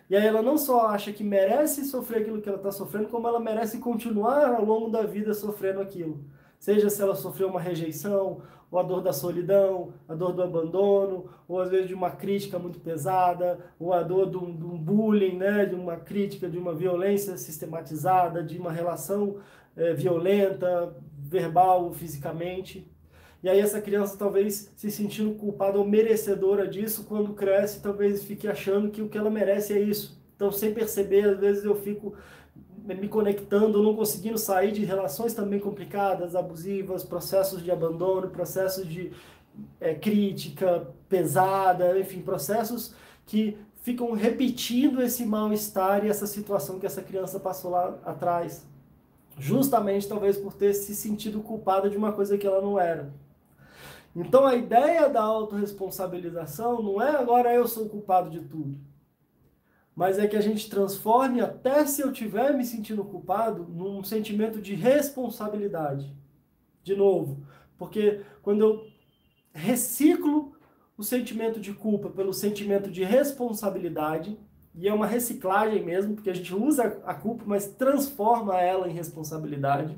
E 0.09 0.15
aí 0.15 0.25
ela 0.25 0.41
não 0.41 0.57
só 0.57 0.87
acha 0.87 1.13
que 1.13 1.23
merece 1.23 1.85
sofrer 1.85 2.21
aquilo 2.21 2.41
que 2.41 2.49
ela 2.49 2.57
está 2.57 2.71
sofrendo, 2.71 3.09
como 3.09 3.27
ela 3.27 3.39
merece 3.39 3.77
continuar 3.77 4.55
ao 4.55 4.65
longo 4.65 4.89
da 4.89 5.03
vida 5.03 5.33
sofrendo 5.33 5.79
aquilo. 5.79 6.19
Seja 6.59 6.89
se 6.89 7.01
ela 7.01 7.15
sofreu 7.15 7.47
uma 7.47 7.61
rejeição, 7.61 8.41
ou 8.71 8.79
a 8.79 8.83
dor 8.83 9.01
da 9.01 9.11
solidão, 9.11 9.93
a 10.07 10.13
dor 10.13 10.33
do 10.33 10.43
abandono, 10.43 11.25
ou 11.47 11.59
às 11.59 11.69
vezes 11.69 11.87
de 11.87 11.93
uma 11.93 12.11
crítica 12.11 12.59
muito 12.59 12.79
pesada, 12.79 13.59
ou 13.79 13.93
a 13.93 14.03
dor 14.03 14.29
de 14.29 14.37
um, 14.37 14.55
de 14.55 14.63
um 14.63 14.77
bullying, 14.77 15.37
né? 15.37 15.65
de 15.65 15.75
uma 15.75 15.97
crítica, 15.97 16.49
de 16.49 16.57
uma 16.57 16.73
violência 16.73 17.37
sistematizada, 17.37 18.43
de 18.43 18.57
uma 18.57 18.71
relação 18.71 19.37
é, 19.75 19.93
violenta, 19.93 20.95
verbal 21.17 21.85
ou 21.85 21.93
fisicamente. 21.93 22.87
E 23.41 23.49
aí 23.49 23.59
essa 23.59 23.81
criança 23.81 24.17
talvez 24.17 24.71
se 24.75 24.91
sentindo 24.91 25.33
culpada 25.35 25.77
ou 25.77 25.87
merecedora 25.87 26.67
disso, 26.67 27.05
quando 27.07 27.33
cresce, 27.33 27.81
talvez 27.81 28.23
fique 28.23 28.47
achando 28.47 28.91
que 28.91 29.01
o 29.01 29.07
que 29.07 29.17
ela 29.17 29.29
merece 29.29 29.73
é 29.73 29.79
isso. 29.79 30.19
Então, 30.35 30.51
sem 30.51 30.73
perceber, 30.73 31.29
às 31.29 31.39
vezes 31.39 31.65
eu 31.65 31.75
fico 31.75 32.13
me 32.95 33.07
conectando, 33.07 33.81
não 33.83 33.95
conseguindo 33.95 34.37
sair 34.37 34.71
de 34.71 34.83
relações 34.85 35.33
também 35.33 35.59
complicadas, 35.59 36.35
abusivas, 36.35 37.03
processos 37.03 37.63
de 37.63 37.71
abandono, 37.71 38.29
processos 38.29 38.87
de 38.87 39.11
é, 39.79 39.93
crítica 39.93 40.87
pesada, 41.07 41.99
enfim, 41.99 42.21
processos 42.21 42.93
que 43.25 43.57
ficam 43.81 44.11
repetindo 44.13 45.01
esse 45.01 45.25
mal-estar 45.25 46.05
e 46.05 46.09
essa 46.09 46.27
situação 46.27 46.79
que 46.79 46.85
essa 46.85 47.01
criança 47.01 47.39
passou 47.39 47.71
lá 47.71 47.97
atrás. 48.05 48.65
Justamente, 49.37 50.07
talvez, 50.07 50.37
por 50.37 50.53
ter 50.53 50.73
se 50.73 50.93
sentido 50.95 51.41
culpada 51.41 51.89
de 51.89 51.97
uma 51.97 52.11
coisa 52.11 52.37
que 52.37 52.45
ela 52.45 52.61
não 52.61 52.79
era. 52.79 53.13
Então, 54.15 54.45
a 54.45 54.55
ideia 54.55 55.07
da 55.07 55.21
autorresponsabilização 55.21 56.81
não 56.81 57.01
é 57.01 57.11
agora 57.11 57.53
eu 57.53 57.67
sou 57.67 57.87
culpado 57.87 58.29
de 58.29 58.41
tudo 58.41 58.89
mas 59.99 60.17
é 60.17 60.25
que 60.29 60.37
a 60.37 60.41
gente 60.41 60.69
transforme, 60.69 61.41
até 61.41 61.85
se 61.85 62.01
eu 62.01 62.09
estiver 62.09 62.55
me 62.55 62.63
sentindo 62.63 63.03
culpado, 63.03 63.67
num 63.67 64.01
sentimento 64.01 64.61
de 64.61 64.73
responsabilidade. 64.73 66.15
De 66.81 66.95
novo, 66.95 67.45
porque 67.77 68.21
quando 68.41 68.61
eu 68.61 68.87
reciclo 69.53 70.53
o 70.97 71.03
sentimento 71.03 71.59
de 71.59 71.73
culpa 71.73 72.09
pelo 72.09 72.31
sentimento 72.31 72.89
de 72.89 73.03
responsabilidade, 73.03 74.39
e 74.73 74.87
é 74.87 74.93
uma 74.93 75.05
reciclagem 75.05 75.83
mesmo, 75.83 76.15
porque 76.15 76.29
a 76.29 76.33
gente 76.33 76.55
usa 76.55 77.01
a 77.05 77.13
culpa, 77.13 77.43
mas 77.45 77.67
transforma 77.67 78.57
ela 78.57 78.87
em 78.87 78.93
responsabilidade. 78.93 79.97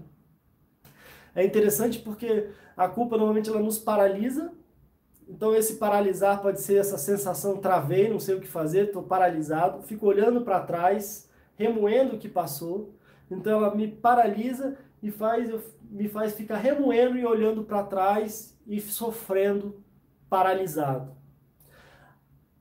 É 1.35 1.45
interessante 1.45 1.99
porque 1.99 2.49
a 2.75 2.87
culpa 2.87 3.17
normalmente 3.17 3.51
ela 3.51 3.61
nos 3.61 3.77
paralisa 3.77 4.51
então 5.31 5.55
esse 5.55 5.77
paralisar 5.77 6.41
pode 6.41 6.59
ser 6.59 6.75
essa 6.75 6.97
sensação 6.97 7.55
travei, 7.55 8.09
não 8.09 8.19
sei 8.19 8.35
o 8.35 8.41
que 8.41 8.47
fazer, 8.47 8.87
estou 8.87 9.01
paralisado, 9.01 9.81
fico 9.83 10.05
olhando 10.05 10.41
para 10.41 10.59
trás, 10.59 11.29
remoendo 11.55 12.17
o 12.17 12.19
que 12.19 12.27
passou. 12.27 12.93
Então 13.29 13.53
ela 13.53 13.73
me 13.73 13.87
paralisa 13.87 14.77
e 15.01 15.09
faz, 15.09 15.49
me 15.89 16.09
faz 16.09 16.33
ficar 16.33 16.57
remoendo 16.57 17.17
e 17.17 17.25
olhando 17.25 17.63
para 17.63 17.81
trás 17.83 18.59
e 18.67 18.81
sofrendo 18.81 19.81
paralisado. 20.29 21.15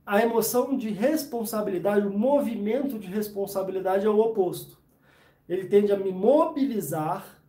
A 0.07 0.23
emoção 0.23 0.77
de 0.77 0.91
responsabilidade, 0.91 2.07
o 2.07 2.17
movimento 2.17 3.01
de 3.01 3.09
responsabilidade 3.09 4.07
é 4.07 4.11
o 4.11 4.21
oposto. 4.21 4.79
Ele 5.49 5.67
tende 5.67 5.91
a 5.91 5.97
me 5.97 6.13
mobilizar 6.13 7.40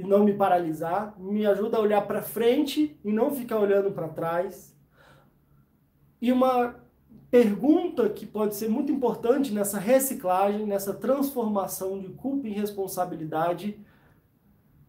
e 0.00 0.02
não 0.02 0.24
me 0.24 0.32
paralisar, 0.32 1.14
me 1.18 1.46
ajuda 1.46 1.76
a 1.76 1.80
olhar 1.80 2.00
para 2.06 2.22
frente 2.22 2.98
e 3.04 3.12
não 3.12 3.30
ficar 3.30 3.58
olhando 3.58 3.92
para 3.92 4.08
trás. 4.08 4.74
E 6.22 6.32
uma 6.32 6.76
pergunta 7.30 8.08
que 8.08 8.24
pode 8.24 8.56
ser 8.56 8.70
muito 8.70 8.90
importante 8.90 9.52
nessa 9.52 9.78
reciclagem, 9.78 10.66
nessa 10.66 10.94
transformação 10.94 11.98
de 11.98 12.08
culpa 12.08 12.48
em 12.48 12.52
responsabilidade 12.52 13.78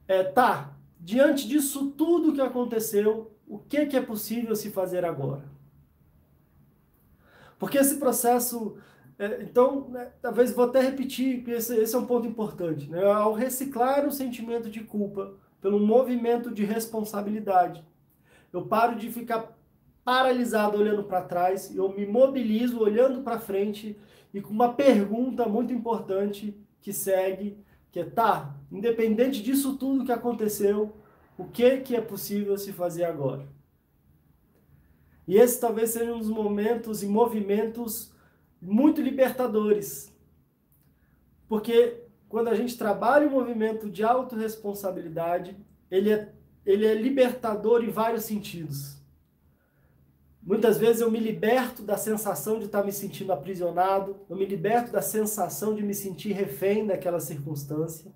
é, 0.08 0.24
tá, 0.24 0.74
diante 0.98 1.46
disso 1.46 1.92
tudo 1.92 2.32
que 2.34 2.42
aconteceu, 2.42 3.36
o 3.46 3.60
que, 3.60 3.86
que 3.88 3.98
é 3.98 4.02
possível 4.02 4.56
se 4.56 4.72
fazer 4.72 5.04
agora? 5.04 5.44
Porque 7.60 7.78
esse 7.78 7.98
processo 7.98 8.78
é, 8.78 8.82
então, 9.42 9.88
né, 9.90 10.12
talvez 10.22 10.52
vou 10.52 10.66
até 10.66 10.82
repetir, 10.82 11.48
esse, 11.50 11.78
esse 11.78 11.96
é 11.96 12.00
um 12.00 12.06
ponto 12.06 12.28
importante. 12.28 12.90
Né? 12.90 13.04
Ao 13.04 13.34
reciclar 13.34 14.06
o 14.08 14.12
sentimento 14.12 14.70
de 14.70 14.82
culpa 14.82 15.34
pelo 15.62 15.80
movimento 15.80 16.52
de 16.52 16.64
responsabilidade, 16.66 17.86
eu 18.52 18.66
paro 18.66 18.96
de 18.96 19.12
ficar 19.12 19.56
paralisado 20.04 20.78
olhando 20.78 21.04
para 21.04 21.22
trás, 21.22 21.76
eu 21.76 21.90
me 21.96 22.06
mobilizo 22.06 22.80
olhando 22.80 23.22
para 23.22 23.40
frente 23.40 23.96
e 24.34 24.42
com 24.42 24.50
uma 24.50 24.74
pergunta 24.74 25.46
muito 25.48 25.72
importante 25.72 26.60
que 26.82 26.92
segue, 26.92 27.64
que 27.92 28.00
é, 28.00 28.06
tá, 28.06 28.56
independente 28.72 29.44
disso 29.44 29.78
tudo 29.78 30.06
que 30.06 30.12
aconteceu, 30.12 30.96
o 31.38 31.46
que, 31.46 31.78
que 31.78 31.96
é 31.96 32.02
possível 32.02 32.58
se 32.58 32.74
fazer 32.74 33.04
agora? 33.04 33.48
E 35.28 35.38
esse 35.38 35.60
talvez 35.60 35.92
seja 35.92 36.14
um 36.14 36.20
dos 36.20 36.30
momentos 36.30 37.04
e 37.04 37.08
movimentos 37.08 38.12
muito 38.62 39.02
libertadores. 39.02 40.14
Porque 41.48 42.04
quando 42.30 42.50
a 42.50 42.56
gente 42.56 42.78
trabalha 42.78 43.28
o 43.28 43.32
movimento 43.32 43.90
de 43.90 44.04
autorresponsabilidade, 44.04 45.58
ele 45.90 46.12
é, 46.12 46.32
ele 46.66 46.86
é 46.86 46.94
libertador 46.94 47.84
em 47.84 47.90
vários 47.90 48.24
sentidos. 48.24 49.02
Muitas 50.44 50.78
vezes 50.78 51.02
eu 51.02 51.12
me 51.12 51.20
liberto 51.20 51.84
da 51.84 51.98
sensação 51.98 52.58
de 52.58 52.66
estar 52.66 52.84
me 52.84 52.92
sentindo 52.92 53.32
aprisionado, 53.32 54.16
eu 54.30 54.36
me 54.36 54.46
liberto 54.46 54.92
da 54.92 55.02
sensação 55.02 55.76
de 55.76 55.84
me 55.84 55.94
sentir 55.94 56.32
refém 56.32 56.86
daquela 56.86 57.20
circunstância. 57.20 58.12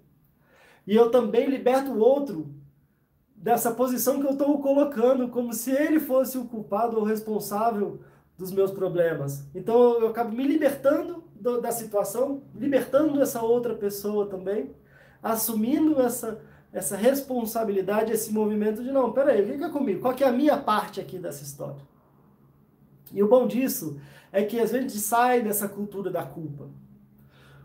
E 0.88 0.96
eu 0.96 1.12
também 1.12 1.50
liberto 1.50 1.92
o 1.92 2.00
outro 2.00 2.56
dessa 3.36 3.72
posição 3.72 4.20
que 4.20 4.26
eu 4.26 4.32
estou 4.32 4.60
colocando, 4.60 5.28
como 5.28 5.54
se 5.54 5.72
ele 5.72 6.00
fosse 6.00 6.38
o 6.38 6.46
culpado 6.46 6.98
ou 6.98 7.04
responsável 7.04 8.00
dos 8.38 8.52
meus 8.52 8.72
problemas. 8.72 9.46
Então 9.54 10.00
eu 10.00 10.08
acabo 10.08 10.36
me 10.36 10.46
libertando 10.46 11.24
do, 11.36 11.62
da 11.62 11.72
situação, 11.72 12.44
libertando 12.54 13.22
essa 13.22 13.42
outra 13.42 13.74
pessoa 13.74 14.28
também, 14.28 14.72
assumindo 15.22 16.02
essa, 16.02 16.42
essa 16.72 16.96
responsabilidade, 16.98 18.12
esse 18.12 18.32
movimento 18.34 18.84
de 18.84 18.92
não, 18.92 19.12
peraí, 19.12 19.46
fica 19.46 19.70
comigo, 19.70 20.02
qual 20.02 20.14
que 20.14 20.24
é 20.24 20.28
a 20.28 20.34
minha 20.34 20.58
parte 20.58 21.00
aqui 21.00 21.18
dessa 21.18 21.44
história? 21.44 21.82
E 23.14 23.24
o 23.24 23.28
bom 23.28 23.48
disso 23.48 24.00
é 24.32 24.44
que 24.44 24.60
a 24.60 24.66
gente 24.66 24.98
sai 24.98 25.42
dessa 25.42 25.70
cultura 25.70 26.12
da 26.12 26.24
culpa. 26.24 26.68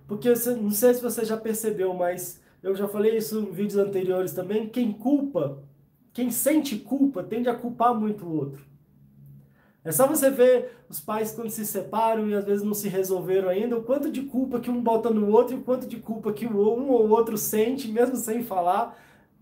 Porque 0.06 0.28
não 0.61 0.70
sei 0.70 0.94
se 0.94 1.02
você 1.02 1.24
já 1.24 1.37
percebeu, 1.37 1.92
mas 1.94 2.40
eu 2.62 2.74
já 2.76 2.87
falei 2.87 3.16
isso 3.16 3.40
em 3.40 3.50
vídeos 3.50 3.76
anteriores 3.76 4.33
também, 4.33 4.68
quem 4.68 4.92
culpa, 4.92 5.62
quem 6.12 6.30
sente 6.30 6.76
culpa, 6.76 7.22
tende 7.22 7.48
a 7.48 7.54
culpar 7.54 7.94
muito 7.94 8.24
o 8.24 8.37
outro. 8.37 8.69
É 9.83 9.90
só 9.90 10.07
você 10.07 10.31
ver 10.31 10.77
os 10.88 11.01
pais 11.01 11.33
quando 11.33 11.49
se 11.49 11.64
separam 11.64 12.29
e 12.29 12.35
às 12.35 12.45
vezes 12.45 12.62
não 12.62 12.75
se 12.75 12.88
resolveram 12.88 13.49
ainda, 13.49 13.79
o 13.79 13.83
quanto 13.83 14.11
de 14.11 14.23
culpa 14.23 14.61
que 14.61 14.71
um 14.71 14.83
bota 14.83 15.09
no 15.09 15.31
outro 15.31 15.57
e 15.57 15.59
o 15.59 15.62
quanto 15.62 15.87
de 15.87 15.97
culpa 15.97 16.33
que 16.33 16.47
um 16.47 16.90
ou 16.90 17.09
outro 17.09 17.38
sente, 17.38 17.90
mesmo 17.90 18.16
sem 18.16 18.43
falar. 18.43 18.99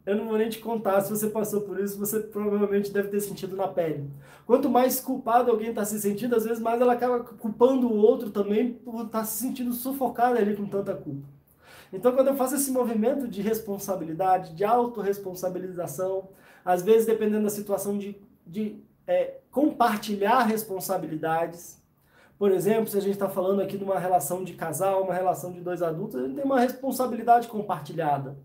Eu 0.06 0.16
não 0.16 0.26
vou 0.26 0.38
nem 0.38 0.48
te 0.48 0.58
contar, 0.58 1.02
se 1.02 1.10
você 1.10 1.28
passou 1.28 1.62
por 1.62 1.78
isso, 1.78 1.98
você 1.98 2.20
provavelmente 2.20 2.90
deve 2.90 3.08
ter 3.08 3.20
sentido 3.20 3.56
na 3.56 3.68
pele. 3.68 4.08
Quanto 4.46 4.70
mais 4.70 5.00
culpado 5.00 5.50
alguém 5.50 5.70
está 5.70 5.84
se 5.84 6.00
sentindo, 6.00 6.34
às 6.34 6.44
vezes 6.44 6.62
mais 6.62 6.80
ela 6.80 6.94
acaba 6.94 7.20
culpando 7.20 7.88
o 7.88 7.96
outro 7.96 8.30
também 8.30 8.72
por 8.72 9.04
estar 9.04 9.18
tá 9.18 9.24
se 9.24 9.38
sentindo 9.38 9.72
sufocada 9.72 10.38
ali 10.38 10.56
com 10.56 10.66
tanta 10.66 10.94
culpa. 10.94 11.26
Então, 11.92 12.12
quando 12.12 12.28
eu 12.28 12.36
faço 12.36 12.54
esse 12.54 12.70
movimento 12.70 13.26
de 13.26 13.42
responsabilidade, 13.42 14.54
de 14.54 14.64
autorresponsabilização, 14.64 16.28
às 16.64 16.82
vezes, 16.82 17.06
dependendo 17.06 17.44
da 17.44 17.50
situação 17.50 17.98
de, 17.98 18.16
de 18.46 18.76
é, 19.08 19.38
compartilhar 19.50 20.42
responsabilidades. 20.42 21.82
Por 22.38 22.52
exemplo, 22.52 22.86
se 22.86 22.98
a 22.98 23.00
gente 23.00 23.14
está 23.14 23.28
falando 23.28 23.60
aqui 23.60 23.78
de 23.78 23.82
uma 23.82 23.98
relação 23.98 24.44
de 24.44 24.52
casal, 24.52 25.02
uma 25.02 25.14
relação 25.14 25.50
de 25.50 25.60
dois 25.60 25.82
adultos, 25.82 26.16
a 26.16 26.22
gente 26.24 26.36
tem 26.36 26.44
uma 26.44 26.60
responsabilidade 26.60 27.48
compartilhada. 27.48 28.36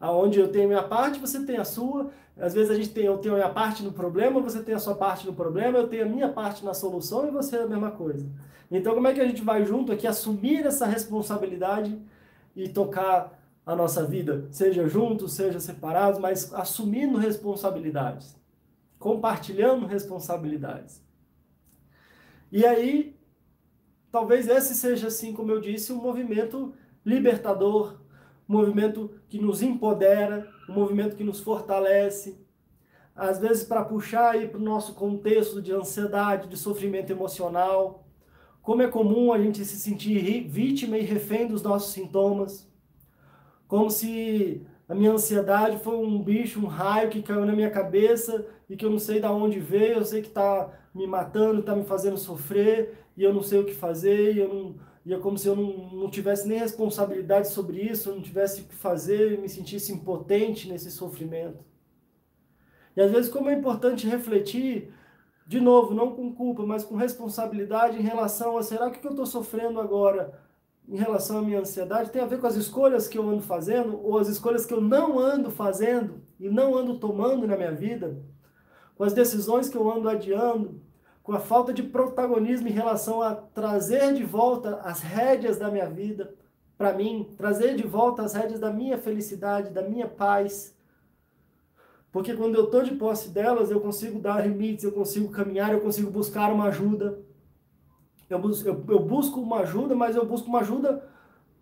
Aonde 0.00 0.40
eu 0.40 0.50
tenho 0.50 0.64
a 0.64 0.68
minha 0.68 0.82
parte, 0.82 1.20
você 1.20 1.44
tem 1.44 1.58
a 1.58 1.64
sua, 1.64 2.10
Às 2.36 2.52
vezes 2.52 2.70
a 2.70 2.74
gente 2.74 2.88
tem, 2.88 3.04
eu 3.04 3.18
tenho 3.18 3.34
a 3.34 3.36
minha 3.36 3.50
parte 3.50 3.82
no 3.82 3.92
problema, 3.92 4.40
você 4.40 4.60
tem 4.60 4.74
a 4.74 4.78
sua 4.78 4.94
parte 4.96 5.24
no 5.26 5.34
problema, 5.34 5.78
eu 5.78 5.86
tenho 5.86 6.04
a 6.04 6.08
minha 6.08 6.28
parte 6.28 6.64
na 6.64 6.74
solução 6.74 7.28
e 7.28 7.30
você 7.30 7.56
é 7.58 7.62
a 7.62 7.68
mesma 7.68 7.92
coisa. 7.92 8.26
Então, 8.70 8.94
como 8.94 9.06
é 9.06 9.12
que 9.12 9.20
a 9.20 9.26
gente 9.26 9.42
vai 9.42 9.64
junto 9.64 9.92
aqui 9.92 10.06
assumir 10.06 10.66
essa 10.66 10.86
responsabilidade 10.86 11.96
e 12.56 12.68
tocar 12.68 13.38
a 13.64 13.76
nossa 13.76 14.04
vida, 14.04 14.46
seja 14.50 14.88
juntos, 14.88 15.34
seja 15.34 15.60
separados, 15.60 16.18
mas 16.18 16.52
assumindo 16.52 17.16
responsabilidades, 17.18 18.36
compartilhando 18.98 19.86
responsabilidades. 19.86 21.02
E 22.50 22.64
aí, 22.64 23.16
talvez 24.10 24.48
esse 24.48 24.74
seja, 24.74 25.08
assim 25.08 25.32
como 25.32 25.50
eu 25.50 25.60
disse, 25.60 25.92
um 25.92 26.00
movimento 26.00 26.72
libertador, 27.04 28.00
um 28.48 28.52
movimento 28.52 29.10
que 29.28 29.40
nos 29.40 29.62
empodera, 29.62 30.48
um 30.68 30.72
movimento 30.72 31.16
que 31.16 31.24
nos 31.24 31.40
fortalece. 31.40 32.40
Às 33.14 33.38
vezes, 33.38 33.64
para 33.64 33.84
puxar 33.84 34.30
aí 34.30 34.48
para 34.48 34.58
o 34.58 34.62
nosso 34.62 34.94
contexto 34.94 35.60
de 35.60 35.72
ansiedade, 35.72 36.48
de 36.48 36.56
sofrimento 36.56 37.10
emocional, 37.10 38.06
como 38.62 38.82
é 38.82 38.88
comum 38.88 39.32
a 39.32 39.38
gente 39.38 39.64
se 39.64 39.76
sentir 39.76 40.48
vítima 40.48 40.96
e 40.96 41.02
refém 41.02 41.46
dos 41.46 41.62
nossos 41.62 41.92
sintomas, 41.92 42.66
como 43.68 43.90
se 43.90 44.66
a 44.88 44.94
minha 44.94 45.12
ansiedade 45.12 45.78
foi 45.78 45.96
um 45.96 46.22
bicho, 46.22 46.60
um 46.60 46.66
raio 46.66 47.10
que 47.10 47.22
caiu 47.22 47.46
na 47.46 47.52
minha 47.52 47.70
cabeça 47.70 48.46
e 48.68 48.76
que 48.76 48.84
eu 48.84 48.90
não 48.90 48.98
sei 48.98 49.20
de 49.20 49.26
onde 49.26 49.58
veio, 49.58 49.98
eu 49.98 50.04
sei 50.04 50.20
que 50.20 50.28
está 50.28 50.70
me 50.94 51.06
matando, 51.06 51.60
está 51.60 51.74
me 51.74 51.84
fazendo 51.84 52.18
sofrer 52.18 53.06
e 53.16 53.22
eu 53.22 53.32
não 53.32 53.42
sei 53.42 53.60
o 53.60 53.64
que 53.64 53.74
fazer 53.74 54.34
e 54.34 54.40
eu 54.40 54.48
não 54.48 54.94
e 55.06 55.12
é 55.12 55.18
como 55.18 55.36
se 55.36 55.46
eu 55.46 55.54
não, 55.54 55.90
não 55.92 56.10
tivesse 56.10 56.48
nem 56.48 56.58
responsabilidade 56.58 57.48
sobre 57.48 57.78
isso, 57.82 58.08
eu 58.08 58.14
não 58.14 58.22
tivesse 58.22 58.62
o 58.62 58.64
que 58.64 58.74
fazer 58.74 59.34
e 59.34 59.38
me 59.38 59.48
sentisse 59.50 59.92
impotente 59.92 60.66
nesse 60.66 60.90
sofrimento. 60.90 61.62
E 62.96 63.02
às 63.02 63.10
vezes, 63.10 63.30
como 63.30 63.50
é 63.50 63.52
importante 63.52 64.06
refletir, 64.06 64.94
de 65.46 65.60
novo, 65.60 65.92
não 65.92 66.14
com 66.14 66.34
culpa, 66.34 66.64
mas 66.64 66.84
com 66.84 66.96
responsabilidade 66.96 67.98
em 67.98 68.02
relação 68.02 68.56
a 68.56 68.62
será 68.62 68.90
que 68.90 69.04
eu 69.06 69.10
estou 69.10 69.26
sofrendo 69.26 69.78
agora 69.78 70.40
em 70.88 70.96
relação 70.96 71.38
à 71.38 71.42
minha 71.42 71.60
ansiedade 71.60 72.10
tem 72.10 72.22
a 72.22 72.26
ver 72.26 72.38
com 72.38 72.46
as 72.46 72.56
escolhas 72.56 73.08
que 73.08 73.16
eu 73.16 73.28
ando 73.28 73.42
fazendo 73.42 73.98
ou 74.04 74.18
as 74.18 74.28
escolhas 74.28 74.66
que 74.66 74.74
eu 74.74 74.80
não 74.80 75.18
ando 75.18 75.50
fazendo 75.50 76.22
e 76.38 76.48
não 76.48 76.76
ando 76.76 76.98
tomando 76.98 77.46
na 77.46 77.56
minha 77.56 77.72
vida, 77.72 78.22
com 78.96 79.04
as 79.04 79.12
decisões 79.12 79.68
que 79.68 79.76
eu 79.76 79.90
ando 79.90 80.08
adiando, 80.08 80.80
com 81.22 81.32
a 81.32 81.40
falta 81.40 81.72
de 81.72 81.82
protagonismo 81.82 82.68
em 82.68 82.72
relação 82.72 83.22
a 83.22 83.34
trazer 83.34 84.12
de 84.12 84.22
volta 84.24 84.76
as 84.80 85.00
rédeas 85.00 85.58
da 85.58 85.70
minha 85.70 85.88
vida 85.88 86.34
para 86.76 86.92
mim, 86.92 87.28
trazer 87.36 87.76
de 87.76 87.86
volta 87.86 88.22
as 88.22 88.34
rédeas 88.34 88.60
da 88.60 88.70
minha 88.70 88.98
felicidade, 88.98 89.70
da 89.70 89.82
minha 89.82 90.06
paz. 90.06 90.76
Porque 92.12 92.34
quando 92.34 92.56
eu 92.56 92.64
estou 92.64 92.82
de 92.82 92.94
posse 92.94 93.30
delas, 93.30 93.70
eu 93.70 93.80
consigo 93.80 94.20
dar 94.20 94.46
limites, 94.46 94.84
eu 94.84 94.92
consigo 94.92 95.30
caminhar, 95.30 95.72
eu 95.72 95.80
consigo 95.80 96.10
buscar 96.10 96.52
uma 96.52 96.66
ajuda. 96.66 97.18
Eu, 98.28 98.40
eu, 98.64 98.84
eu 98.88 99.00
busco 99.00 99.40
uma 99.40 99.60
ajuda, 99.60 99.94
mas 99.94 100.16
eu 100.16 100.26
busco 100.26 100.48
uma 100.48 100.60
ajuda 100.60 101.08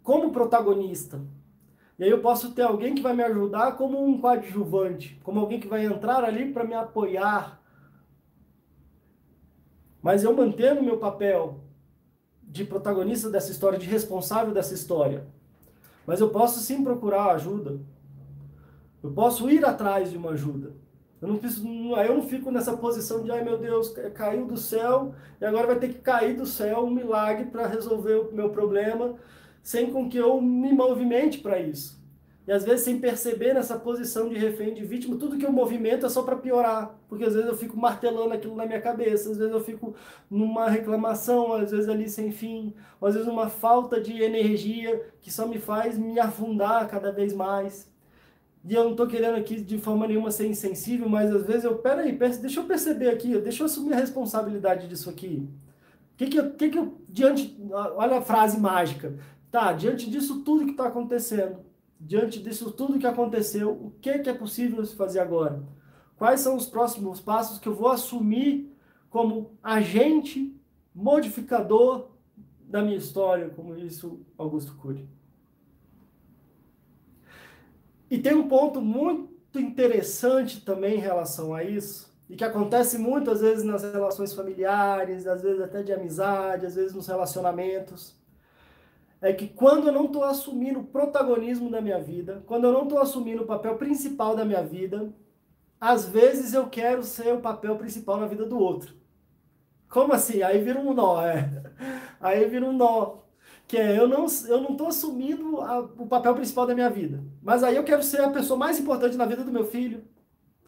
como 0.02 0.32
protagonista. 0.32 1.20
E 1.98 2.04
aí 2.04 2.10
eu 2.10 2.20
posso 2.20 2.52
ter 2.52 2.62
alguém 2.62 2.94
que 2.94 3.02
vai 3.02 3.14
me 3.14 3.22
ajudar 3.22 3.76
como 3.76 4.02
um 4.02 4.20
coadjuvante, 4.20 5.20
como 5.22 5.40
alguém 5.40 5.60
que 5.60 5.68
vai 5.68 5.84
entrar 5.84 6.24
ali 6.24 6.52
para 6.52 6.64
me 6.64 6.74
apoiar, 6.74 7.62
mas 10.02 10.24
eu 10.24 10.34
mantendo 10.34 10.82
meu 10.82 10.98
papel 10.98 11.60
de 12.42 12.64
protagonista 12.64 13.30
dessa 13.30 13.52
história, 13.52 13.78
de 13.78 13.86
responsável 13.86 14.52
dessa 14.52 14.74
história. 14.74 15.26
Mas 16.04 16.20
eu 16.20 16.30
posso 16.30 16.58
sim 16.58 16.82
procurar 16.82 17.30
ajuda. 17.30 17.80
Eu 19.02 19.12
posso 19.12 19.48
ir 19.48 19.64
atrás 19.64 20.10
de 20.10 20.16
uma 20.16 20.30
ajuda. 20.30 20.74
Eu 21.22 21.28
não, 21.28 21.36
preciso, 21.38 21.94
aí 21.94 22.08
eu 22.08 22.14
não 22.16 22.22
fico 22.22 22.50
nessa 22.50 22.76
posição 22.76 23.22
de, 23.22 23.30
ai 23.30 23.44
meu 23.44 23.56
Deus, 23.56 23.94
caiu 24.12 24.44
do 24.44 24.56
céu 24.56 25.14
e 25.40 25.44
agora 25.44 25.68
vai 25.68 25.78
ter 25.78 25.90
que 25.90 26.00
cair 26.00 26.36
do 26.36 26.44
céu 26.44 26.84
um 26.84 26.90
milagre 26.90 27.46
para 27.46 27.68
resolver 27.68 28.14
o 28.14 28.32
meu 28.34 28.50
problema, 28.50 29.14
sem 29.62 29.92
com 29.92 30.08
que 30.08 30.18
eu 30.18 30.40
me 30.40 30.72
movimente 30.72 31.38
para 31.38 31.60
isso. 31.60 32.02
E 32.44 32.50
às 32.50 32.64
vezes 32.64 32.84
sem 32.84 32.98
perceber 32.98 33.54
nessa 33.54 33.78
posição 33.78 34.28
de 34.28 34.36
refém, 34.36 34.74
de 34.74 34.84
vítima, 34.84 35.16
tudo 35.16 35.38
que 35.38 35.46
eu 35.46 35.52
movimento 35.52 36.04
é 36.04 36.08
só 36.08 36.24
para 36.24 36.34
piorar. 36.34 36.98
Porque 37.08 37.24
às 37.24 37.34
vezes 37.34 37.48
eu 37.48 37.56
fico 37.56 37.76
martelando 37.78 38.34
aquilo 38.34 38.56
na 38.56 38.66
minha 38.66 38.80
cabeça, 38.80 39.30
às 39.30 39.36
vezes 39.38 39.52
eu 39.52 39.60
fico 39.62 39.94
numa 40.28 40.68
reclamação, 40.68 41.52
às 41.52 41.70
vezes 41.70 41.88
ali 41.88 42.08
sem 42.08 42.32
fim, 42.32 42.74
às 43.00 43.14
vezes 43.14 43.28
uma 43.28 43.48
falta 43.48 44.00
de 44.00 44.20
energia 44.20 45.00
que 45.20 45.30
só 45.30 45.46
me 45.46 45.60
faz 45.60 45.96
me 45.96 46.18
afundar 46.18 46.88
cada 46.88 47.12
vez 47.12 47.32
mais. 47.32 47.91
E 48.64 48.74
eu 48.74 48.84
não 48.84 48.92
estou 48.92 49.06
querendo 49.06 49.36
aqui 49.36 49.60
de 49.60 49.78
forma 49.78 50.06
nenhuma 50.06 50.30
ser 50.30 50.46
insensível, 50.46 51.08
mas 51.08 51.34
às 51.34 51.44
vezes 51.44 51.64
eu, 51.64 51.76
peraí, 51.78 52.12
deixa 52.12 52.60
eu 52.60 52.64
perceber 52.64 53.08
aqui, 53.08 53.36
deixa 53.38 53.62
eu 53.62 53.66
assumir 53.66 53.94
a 53.94 53.96
responsabilidade 53.96 54.86
disso 54.86 55.10
aqui. 55.10 55.48
Que 56.16 56.26
que 56.26 56.38
eu, 56.38 56.52
que 56.52 56.70
que 56.70 56.78
eu, 56.78 57.00
diante, 57.08 57.58
olha 57.70 58.18
a 58.18 58.22
frase 58.22 58.60
mágica, 58.60 59.18
tá, 59.50 59.72
diante 59.72 60.08
disso 60.08 60.42
tudo 60.44 60.64
que 60.64 60.70
está 60.72 60.86
acontecendo, 60.86 61.58
diante 61.98 62.40
disso 62.40 62.70
tudo 62.70 62.98
que 62.98 63.06
aconteceu, 63.06 63.70
o 63.72 63.92
que, 64.00 64.20
que 64.20 64.30
é 64.30 64.34
possível 64.34 64.84
se 64.84 64.94
fazer 64.94 65.18
agora? 65.18 65.62
Quais 66.16 66.40
são 66.40 66.56
os 66.56 66.66
próximos 66.66 67.20
passos 67.20 67.58
que 67.58 67.68
eu 67.68 67.74
vou 67.74 67.88
assumir 67.88 68.72
como 69.10 69.58
agente 69.62 70.56
modificador 70.94 72.12
da 72.60 72.82
minha 72.82 72.96
história, 72.96 73.50
como 73.50 73.76
isso 73.76 74.20
Augusto 74.38 74.74
Cury. 74.76 75.06
E 78.12 78.18
tem 78.18 78.34
um 78.34 78.46
ponto 78.46 78.78
muito 78.82 79.58
interessante 79.58 80.60
também 80.60 80.96
em 80.96 81.00
relação 81.00 81.54
a 81.54 81.64
isso, 81.64 82.14
e 82.28 82.36
que 82.36 82.44
acontece 82.44 82.98
muitas 82.98 83.40
vezes 83.40 83.64
nas 83.64 83.82
relações 83.82 84.34
familiares, 84.34 85.26
às 85.26 85.40
vezes 85.40 85.62
até 85.62 85.82
de 85.82 85.94
amizade, 85.94 86.66
às 86.66 86.74
vezes 86.74 86.92
nos 86.92 87.06
relacionamentos 87.06 88.14
é 89.18 89.32
que 89.32 89.48
quando 89.48 89.86
eu 89.86 89.94
não 89.94 90.04
estou 90.04 90.24
assumindo 90.24 90.80
o 90.80 90.84
protagonismo 90.84 91.70
da 91.70 91.80
minha 91.80 91.98
vida, 91.98 92.42
quando 92.44 92.64
eu 92.64 92.72
não 92.72 92.82
estou 92.82 92.98
assumindo 92.98 93.44
o 93.44 93.46
papel 93.46 93.78
principal 93.78 94.36
da 94.36 94.44
minha 94.44 94.62
vida, 94.62 95.10
às 95.80 96.06
vezes 96.06 96.52
eu 96.52 96.68
quero 96.68 97.02
ser 97.02 97.32
o 97.32 97.40
papel 97.40 97.76
principal 97.76 98.18
na 98.20 98.26
vida 98.26 98.44
do 98.44 98.58
outro. 98.58 98.94
Como 99.88 100.12
assim? 100.12 100.42
Aí 100.42 100.62
vira 100.62 100.78
um 100.78 100.92
nó, 100.92 101.24
é. 101.24 101.48
Aí 102.20 102.44
vira 102.46 102.66
um 102.66 102.74
nó. 102.74 103.21
Que 103.72 103.78
é, 103.78 103.98
eu 103.98 104.06
não 104.06 104.26
eu 104.48 104.60
não 104.60 104.72
estou 104.72 104.88
assumindo 104.88 105.58
a, 105.62 105.80
o 105.80 106.06
papel 106.06 106.34
principal 106.34 106.66
da 106.66 106.74
minha 106.74 106.90
vida. 106.90 107.24
Mas 107.42 107.64
aí 107.64 107.74
eu 107.74 107.82
quero 107.82 108.02
ser 108.02 108.20
a 108.20 108.28
pessoa 108.28 108.54
mais 108.54 108.78
importante 108.78 109.16
na 109.16 109.24
vida 109.24 109.42
do 109.42 109.50
meu 109.50 109.64
filho, 109.64 110.04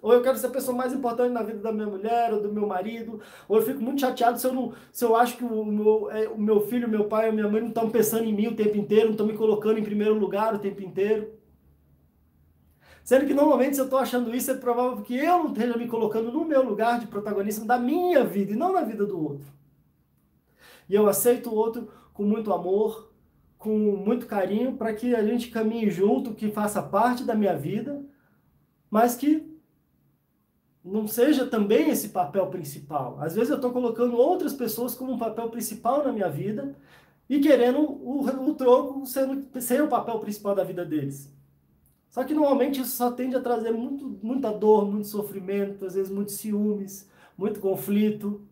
ou 0.01 0.15
eu 0.15 0.23
quero 0.23 0.39
ser 0.39 0.47
a 0.47 0.51
pessoa 0.51 0.75
mais 0.75 0.91
importante 0.91 1.31
na 1.31 1.43
vida 1.43 1.59
da 1.59 1.71
minha 1.71 1.87
mulher 1.87 2.33
ou 2.33 2.41
do 2.41 2.51
meu 2.51 2.67
marido, 2.67 3.21
ou 3.47 3.59
eu 3.59 3.63
fico 3.63 3.83
muito 3.83 4.01
chateado 4.01 4.41
se 4.41 4.47
eu, 4.47 4.55
não, 4.55 4.73
se 4.91 5.05
eu 5.05 5.15
acho 5.15 5.37
que 5.37 5.45
o 5.45 5.67
meu, 5.67 6.11
é, 6.11 6.29
o 6.29 6.39
meu 6.39 6.63
filho, 6.63 6.89
meu 6.89 7.05
pai, 7.05 7.29
a 7.29 7.33
minha 7.33 7.47
mãe 7.47 7.61
não 7.61 7.69
estão 7.69 7.91
pensando 7.91 8.25
em 8.25 8.33
mim 8.33 8.47
o 8.47 8.57
tempo 8.57 8.75
inteiro, 8.75 9.05
não 9.05 9.13
estão 9.13 9.27
me 9.27 9.37
colocando 9.37 9.79
em 9.79 9.85
primeiro 9.85 10.15
lugar 10.15 10.55
o 10.55 10.59
tempo 10.59 10.83
inteiro. 10.83 11.31
Sendo 13.03 13.27
que 13.27 13.35
normalmente 13.35 13.75
se 13.75 13.83
eu 13.83 13.85
estou 13.85 13.99
achando 13.99 14.35
isso, 14.35 14.51
é 14.51 14.55
provável 14.55 15.03
que 15.03 15.15
eu 15.15 15.41
não 15.41 15.53
esteja 15.53 15.77
me 15.77 15.89
colocando 15.89 16.33
no 16.33 16.43
meu 16.43 16.63
lugar 16.63 16.99
de 16.99 17.07
protagonista 17.07 17.67
da 17.67 17.79
minha 17.79 18.25
vida 18.25 18.53
e 18.53 18.57
não 18.57 18.73
na 18.73 18.81
vida 18.81 19.05
do 19.05 19.23
outro. 19.23 19.53
E 20.89 20.95
eu 20.95 21.07
aceito 21.07 21.51
o 21.51 21.55
outro 21.55 21.89
com 22.15 22.25
muito 22.25 22.53
amor, 22.53 23.13
com 23.59 23.77
muito 23.79 24.27
carinho, 24.27 24.77
para 24.77 24.95
que 24.95 25.15
a 25.15 25.23
gente 25.23 25.51
caminhe 25.51 25.91
junto, 25.91 26.35
que 26.35 26.51
faça 26.51 26.83
parte 26.83 27.25
da 27.25 27.35
minha 27.35 27.57
vida, 27.57 28.03
mas 28.91 29.17
que 29.17 29.53
não 30.85 31.07
seja 31.09 31.47
também 31.47 31.91
esse 31.91 32.11
papel 32.11 32.47
principal. 32.49 33.19
Às 33.21 33.35
vezes 33.35 33.51
eu 33.51 33.57
estou 33.57 33.73
colocando 33.73 34.17
outras 34.17 34.53
pessoas 34.53 34.95
como 34.95 35.13
um 35.13 35.19
papel 35.19 35.49
principal 35.51 36.05
na 36.05 36.13
minha 36.13 36.29
vida 36.29 36.77
e 37.29 37.41
querendo 37.41 37.81
o, 37.81 38.27
o 38.27 38.55
troco 38.55 39.05
sendo, 39.07 39.47
ser 39.61 39.83
o 39.83 39.89
papel 39.89 40.19
principal 40.21 40.55
da 40.55 40.63
vida 40.63 40.85
deles. 40.85 41.33
Só 42.11 42.23
que 42.23 42.35
normalmente 42.35 42.81
isso 42.81 42.97
só 42.97 43.11
tende 43.11 43.35
a 43.35 43.41
trazer 43.41 43.73
muito, 43.73 44.19
muita 44.23 44.53
dor, 44.53 44.87
muito 44.87 45.09
sofrimento, 45.09 45.85
às 45.85 45.95
vezes 45.95 46.13
muitos 46.13 46.35
ciúmes, 46.35 47.11
muito 47.37 47.59
conflito. 47.59 48.47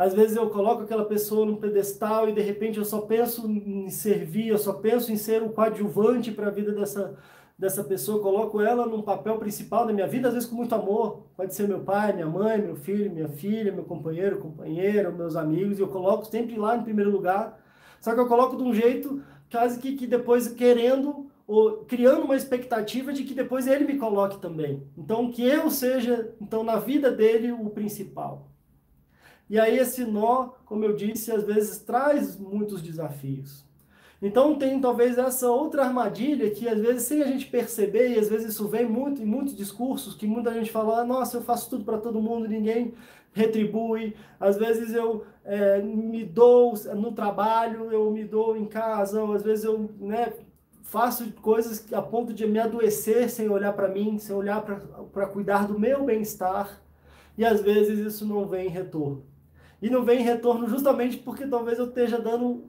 Às 0.00 0.14
vezes 0.14 0.34
eu 0.34 0.48
coloco 0.48 0.84
aquela 0.84 1.04
pessoa 1.04 1.44
num 1.44 1.56
pedestal 1.56 2.26
e 2.26 2.32
de 2.32 2.40
repente 2.40 2.78
eu 2.78 2.86
só 2.86 3.02
penso 3.02 3.46
em 3.46 3.90
servir, 3.90 4.48
eu 4.48 4.56
só 4.56 4.72
penso 4.72 5.12
em 5.12 5.16
ser 5.16 5.42
o 5.42 5.50
coadjuvante 5.50 6.32
para 6.32 6.46
a 6.46 6.50
vida 6.50 6.72
dessa, 6.72 7.18
dessa 7.58 7.84
pessoa, 7.84 8.22
coloco 8.22 8.62
ela 8.62 8.86
num 8.86 9.02
papel 9.02 9.36
principal 9.36 9.86
da 9.86 9.92
minha 9.92 10.06
vida, 10.06 10.28
às 10.28 10.32
vezes 10.32 10.48
com 10.48 10.56
muito 10.56 10.74
amor. 10.74 11.26
Pode 11.36 11.54
ser 11.54 11.68
meu 11.68 11.80
pai, 11.80 12.14
minha 12.14 12.26
mãe, 12.26 12.62
meu 12.62 12.76
filho, 12.76 13.12
minha 13.12 13.28
filha, 13.28 13.70
meu 13.70 13.84
companheiro, 13.84 14.38
companheira, 14.38 15.10
meus 15.10 15.36
amigos, 15.36 15.78
e 15.78 15.82
eu 15.82 15.88
coloco 15.88 16.24
sempre 16.24 16.56
lá 16.56 16.78
em 16.78 16.82
primeiro 16.82 17.10
lugar. 17.10 17.60
Só 18.00 18.14
que 18.14 18.20
eu 18.20 18.26
coloco 18.26 18.56
de 18.56 18.62
um 18.62 18.72
jeito 18.72 19.22
quase 19.52 19.78
que, 19.78 19.96
que 19.96 20.06
depois 20.06 20.48
querendo 20.48 21.26
ou 21.46 21.84
criando 21.84 22.22
uma 22.22 22.36
expectativa 22.36 23.12
de 23.12 23.22
que 23.22 23.34
depois 23.34 23.66
ele 23.66 23.84
me 23.84 23.98
coloque 23.98 24.38
também. 24.38 24.82
Então 24.96 25.30
que 25.30 25.46
eu 25.46 25.68
seja, 25.68 26.34
então 26.40 26.64
na 26.64 26.76
vida 26.76 27.10
dele 27.10 27.52
o 27.52 27.68
principal. 27.68 28.49
E 29.50 29.58
aí 29.58 29.76
esse 29.78 30.04
nó, 30.04 30.50
como 30.64 30.84
eu 30.84 30.94
disse, 30.94 31.32
às 31.32 31.42
vezes 31.42 31.80
traz 31.80 32.38
muitos 32.38 32.80
desafios. 32.80 33.64
Então 34.22 34.56
tem 34.56 34.80
talvez 34.80 35.18
essa 35.18 35.50
outra 35.50 35.84
armadilha 35.84 36.48
que 36.50 36.68
às 36.68 36.78
vezes 36.78 37.02
sem 37.02 37.20
a 37.20 37.26
gente 37.26 37.46
perceber, 37.46 38.10
e 38.10 38.18
às 38.18 38.28
vezes 38.28 38.52
isso 38.52 38.68
vem 38.68 38.86
muito 38.86 39.20
em 39.20 39.26
muitos 39.26 39.56
discursos, 39.56 40.14
que 40.14 40.24
muita 40.24 40.54
gente 40.54 40.70
fala, 40.70 41.00
ah, 41.00 41.04
nossa, 41.04 41.38
eu 41.38 41.42
faço 41.42 41.68
tudo 41.68 41.84
para 41.84 41.98
todo 41.98 42.22
mundo, 42.22 42.46
ninguém 42.46 42.94
retribui. 43.32 44.14
Às 44.38 44.56
vezes 44.56 44.94
eu 44.94 45.24
é, 45.44 45.82
me 45.82 46.24
dou 46.24 46.74
no 46.94 47.10
trabalho, 47.10 47.90
eu 47.90 48.08
me 48.12 48.24
dou 48.24 48.56
em 48.56 48.66
casa, 48.66 49.20
ou 49.20 49.32
às 49.32 49.42
vezes 49.42 49.64
eu 49.64 49.90
né, 49.98 50.32
faço 50.82 51.32
coisas 51.42 51.92
a 51.92 52.02
ponto 52.02 52.32
de 52.32 52.46
me 52.46 52.60
adoecer 52.60 53.28
sem 53.28 53.48
olhar 53.48 53.72
para 53.72 53.88
mim, 53.88 54.16
sem 54.18 54.36
olhar 54.36 54.62
para 54.62 55.26
cuidar 55.26 55.66
do 55.66 55.76
meu 55.78 56.04
bem-estar. 56.04 56.80
E 57.36 57.44
às 57.44 57.60
vezes 57.62 57.98
isso 57.98 58.24
não 58.26 58.46
vem 58.46 58.66
em 58.66 58.70
retorno. 58.70 59.29
E 59.80 59.88
não 59.88 60.04
vem 60.04 60.20
em 60.20 60.24
retorno 60.24 60.68
justamente 60.68 61.16
porque 61.16 61.46
talvez 61.46 61.78
eu 61.78 61.86
esteja 61.86 62.18
dando 62.18 62.64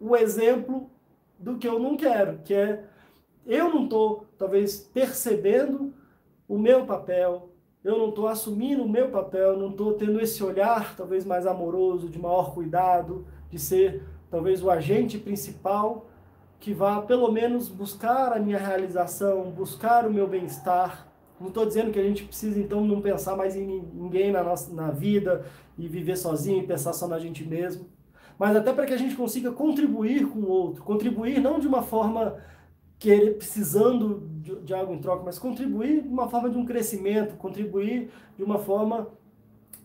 o 0.00 0.16
exemplo 0.16 0.90
do 1.38 1.58
que 1.58 1.68
eu 1.68 1.78
não 1.78 1.96
quero, 1.96 2.38
que 2.44 2.54
é 2.54 2.84
eu 3.46 3.72
não 3.72 3.84
estou 3.84 4.26
talvez 4.36 4.78
percebendo 4.78 5.94
o 6.48 6.58
meu 6.58 6.84
papel, 6.84 7.50
eu 7.84 7.96
não 7.98 8.08
estou 8.08 8.26
assumindo 8.26 8.82
o 8.82 8.88
meu 8.88 9.10
papel, 9.10 9.56
não 9.56 9.70
estou 9.70 9.94
tendo 9.94 10.20
esse 10.20 10.42
olhar 10.42 10.96
talvez 10.96 11.24
mais 11.24 11.46
amoroso, 11.46 12.08
de 12.08 12.18
maior 12.18 12.52
cuidado, 12.52 13.26
de 13.50 13.58
ser 13.58 14.02
talvez 14.30 14.62
o 14.62 14.70
agente 14.70 15.18
principal 15.18 16.06
que 16.58 16.74
vá 16.74 17.00
pelo 17.00 17.30
menos 17.30 17.68
buscar 17.68 18.32
a 18.32 18.40
minha 18.40 18.58
realização, 18.58 19.50
buscar 19.50 20.06
o 20.06 20.12
meu 20.12 20.26
bem-estar. 20.26 21.05
Não 21.40 21.48
estou 21.48 21.66
dizendo 21.66 21.92
que 21.92 21.98
a 21.98 22.02
gente 22.02 22.24
precisa 22.24 22.58
então 22.58 22.84
não 22.84 23.00
pensar 23.00 23.36
mais 23.36 23.54
em 23.54 23.82
ninguém 23.94 24.32
na 24.32 24.42
nossa 24.42 24.72
na 24.72 24.90
vida 24.90 25.44
e 25.76 25.86
viver 25.86 26.16
sozinho 26.16 26.62
e 26.62 26.66
pensar 26.66 26.92
só 26.94 27.06
na 27.06 27.18
gente 27.18 27.44
mesmo, 27.44 27.86
mas 28.38 28.56
até 28.56 28.72
para 28.72 28.86
que 28.86 28.94
a 28.94 28.96
gente 28.96 29.14
consiga 29.14 29.52
contribuir 29.52 30.26
com 30.28 30.40
o 30.40 30.48
outro, 30.48 30.82
contribuir 30.82 31.40
não 31.40 31.58
de 31.58 31.66
uma 31.66 31.82
forma 31.82 32.36
querer 32.98 33.36
precisando 33.36 34.26
de, 34.40 34.56
de 34.62 34.72
algo 34.72 34.94
em 34.94 34.98
troca, 34.98 35.22
mas 35.22 35.38
contribuir 35.38 36.02
de 36.02 36.08
uma 36.08 36.28
forma 36.28 36.48
de 36.48 36.56
um 36.56 36.64
crescimento, 36.64 37.36
contribuir 37.36 38.10
de 38.36 38.42
uma 38.42 38.58
forma 38.58 39.08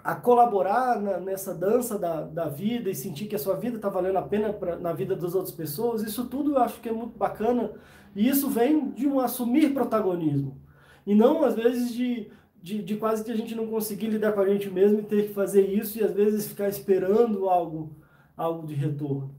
a 0.02 0.16
colaborar 0.16 1.00
na, 1.02 1.20
nessa 1.20 1.54
dança 1.54 2.00
da, 2.00 2.22
da 2.22 2.48
vida 2.48 2.90
e 2.90 2.96
sentir 2.96 3.28
que 3.28 3.36
a 3.36 3.40
sua 3.40 3.56
vida 3.56 3.76
está 3.76 3.90
valendo 3.90 4.18
a 4.18 4.22
pena 4.22 4.54
pra, 4.54 4.78
na 4.78 4.94
vida 4.94 5.16
das 5.18 5.36
outras 5.36 5.54
pessoas, 5.54 6.02
isso 6.02 6.26
tudo 6.28 6.54
eu 6.54 6.60
acho 6.60 6.80
que 6.80 6.88
é 6.88 6.94
muito 6.94 7.18
bacana. 7.18 7.72
E 8.16 8.28
isso 8.28 8.50
vem 8.50 8.90
de 8.92 9.06
um 9.06 9.20
assumir 9.20 9.74
protagonismo 9.74 10.58
e 11.06 11.16
não 11.16 11.44
às 11.44 11.56
vezes 11.56 11.94
de, 11.94 12.32
de, 12.62 12.82
de 12.82 12.96
quase 12.98 13.24
que 13.24 13.32
a 13.32 13.36
gente 13.36 13.56
não 13.56 13.68
conseguir 13.68 14.08
lidar 14.08 14.34
com 14.34 14.42
a 14.42 14.48
gente 14.48 14.70
mesmo 14.70 15.00
e 15.00 15.04
ter 15.04 15.28
que 15.28 15.34
fazer 15.34 15.68
isso 15.68 15.98
e 15.98 16.04
às 16.04 16.14
vezes 16.14 16.48
ficar 16.48 16.70
esperando 16.70 17.50
algo, 17.50 17.96
algo 18.36 18.68
de 18.68 18.74
retorno. 18.74 19.36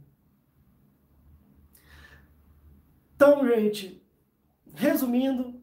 Então, 3.15 3.47
gente, 3.47 4.03
resumindo, 4.75 5.63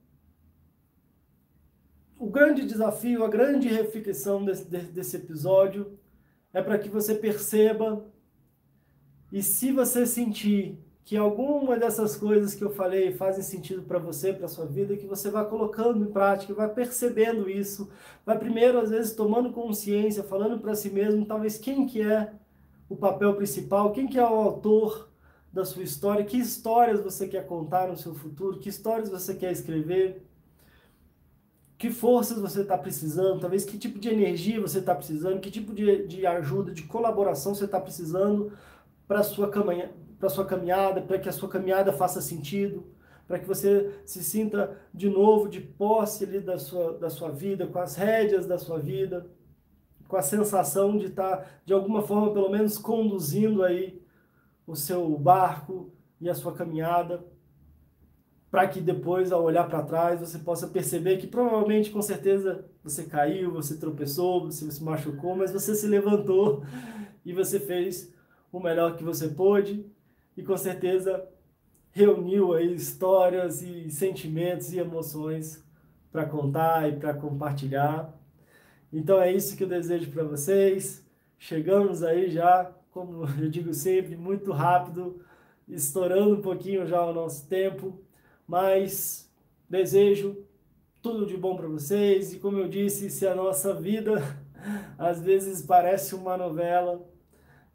o 2.18 2.30
grande 2.30 2.66
desafio, 2.66 3.24
a 3.24 3.30
grande 3.30 3.68
reflexão 3.68 4.44
desse, 4.44 4.66
desse 4.66 5.18
episódio 5.18 5.98
é 6.54 6.62
para 6.62 6.78
que 6.78 6.90
você 6.90 7.16
perceba 7.16 8.06
e 9.32 9.44
se 9.44 9.72
você 9.72 10.06
sentir 10.06 10.78
que 11.10 11.18
alguma 11.18 11.76
dessas 11.76 12.16
coisas 12.16 12.54
que 12.54 12.64
eu 12.64 12.70
falei 12.70 13.12
fazem 13.12 13.42
sentido 13.42 13.82
para 13.82 13.98
você, 13.98 14.32
para 14.32 14.48
sua 14.48 14.68
vida, 14.68 14.96
que 14.96 15.08
você 15.08 15.32
vá 15.32 15.44
colocando 15.44 16.04
em 16.04 16.12
prática, 16.12 16.54
vai 16.54 16.70
percebendo 16.72 17.50
isso, 17.50 17.90
vai 18.24 18.38
primeiro 18.38 18.80
às 18.80 18.92
vezes 18.92 19.16
tomando 19.16 19.52
consciência, 19.52 20.24
falando 20.24 20.60
para 20.60 20.76
si 20.76 20.92
mesmo, 20.92 21.26
talvez 21.26 21.58
quem 21.58 21.88
que 21.88 22.00
é 22.00 22.32
o 22.88 22.96
papel 22.96 23.34
principal, 23.34 23.92
quem 23.92 24.06
que 24.06 24.20
é 24.20 24.24
o 24.24 24.36
autor 24.36 25.10
da 25.52 25.66
sua 25.66 25.82
história, 25.82 26.24
que 26.24 26.38
histórias 26.38 27.02
você 27.02 27.28
quer 27.28 27.48
contar 27.48 27.88
no 27.88 27.98
seu 27.98 28.14
futuro, 28.14 28.60
que 28.60 28.70
histórias 28.70 29.10
você 29.10 29.34
quer 29.34 29.52
escrever, 29.52 30.24
que 31.76 31.90
forças 31.90 32.38
você 32.38 32.62
está 32.62 32.78
precisando, 32.78 33.40
talvez 33.40 33.66
que 33.66 33.80
tipo 33.80 33.98
de 33.98 34.10
energia 34.10 34.62
você 34.62 34.78
está 34.78 34.94
precisando, 34.94 35.40
que 35.40 35.50
tipo 35.50 35.74
de, 35.74 36.06
de 36.06 36.28
ajuda, 36.28 36.72
de 36.72 36.84
colaboração 36.84 37.56
você 37.56 37.66
está 37.66 37.82
precisando 37.82 38.54
para 39.08 39.24
sua, 39.24 39.50
caminha, 40.20 40.30
sua 40.30 40.46
caminhada, 40.46 41.02
para 41.02 41.18
que 41.18 41.30
a 41.30 41.32
sua 41.32 41.48
caminhada 41.48 41.94
faça 41.94 42.22
sentido, 42.22 42.86
para 43.28 43.40
que 43.40 43.48
você 43.48 44.02
se 44.06 44.24
sinta 44.24 44.78
de 44.94 45.10
novo 45.10 45.48
de 45.48 45.62
posse 45.62 46.26
ali 46.26 46.40
da 46.40 46.58
sua, 46.58 46.98
da 46.98 47.10
sua 47.10 47.32
vida, 47.32 47.68
com 47.68 47.80
as 47.80 47.96
rédeas 47.96 48.46
da 48.46 48.58
sua 48.58 48.80
vida, 48.80 49.28
com 50.08 50.18
a 50.18 50.22
sensação 50.22 50.98
de 50.98 51.06
estar, 51.06 51.38
tá, 51.38 51.46
de 51.64 51.74
alguma 51.74 52.02
forma, 52.02 52.34
pelo 52.34 52.50
menos 52.50 52.78
conduzindo 52.78 53.64
aí 53.64 54.02
o 54.66 54.76
seu 54.76 55.18
barco 55.18 55.94
e 56.20 56.30
a 56.30 56.36
sua 56.36 56.54
caminhada, 56.54 57.24
para 58.52 58.68
que 58.68 58.82
depois, 58.82 59.32
ao 59.32 59.44
olhar 59.44 59.70
para 59.70 59.84
trás, 59.84 60.20
você 60.20 60.40
possa 60.40 60.68
perceber 60.68 61.18
que 61.18 61.28
provavelmente, 61.28 61.92
com 61.92 62.02
certeza, 62.02 62.66
você 62.84 63.06
caiu, 63.06 63.52
você 63.52 63.78
tropeçou, 63.78 64.46
você 64.46 64.70
se 64.72 64.84
machucou, 64.84 65.36
mas 65.36 65.52
você 65.52 65.76
se 65.76 65.86
levantou 65.86 66.64
e 67.24 67.32
você 67.32 67.60
fez 67.60 68.12
o 68.52 68.60
melhor 68.60 68.96
que 68.98 69.04
você 69.04 69.28
pôde 69.28 69.86
e 70.40 70.44
com 70.44 70.58
certeza 70.58 71.28
reuniu 71.92 72.54
aí 72.54 72.74
histórias 72.74 73.62
e 73.62 73.90
sentimentos 73.90 74.74
e 74.74 74.80
emoções 74.80 75.64
para 76.12 76.26
contar 76.26 76.90
e 76.90 76.96
para 76.98 77.14
compartilhar. 77.14 78.14
Então 78.92 79.22
é 79.22 79.32
isso 79.32 79.56
que 79.56 79.64
eu 79.64 79.68
desejo 79.68 80.12
para 80.12 80.24
vocês. 80.24 81.06
Chegamos 81.38 82.04
aí 82.04 82.30
já 82.30 82.74
como 82.92 83.26
eu 83.40 83.50
digo 83.50 83.74
sempre, 83.74 84.16
muito 84.16 84.52
rápido, 84.52 85.22
estourando 85.68 86.36
um 86.36 86.42
pouquinho 86.42 86.86
já 86.88 87.04
o 87.06 87.14
nosso 87.14 87.48
tempo, 87.48 88.00
mas 88.48 89.32
desejo 89.70 90.44
tudo 91.02 91.26
de 91.26 91.38
bom 91.38 91.56
para 91.56 91.68
vocês 91.68 92.34
e 92.34 92.40
como 92.40 92.58
eu 92.58 92.68
disse, 92.68 93.10
se 93.10 93.28
a 93.28 93.36
nossa 93.36 93.74
vida 93.74 94.16
às 94.98 95.22
vezes 95.22 95.62
parece 95.62 96.16
uma 96.16 96.36
novela 96.36 97.06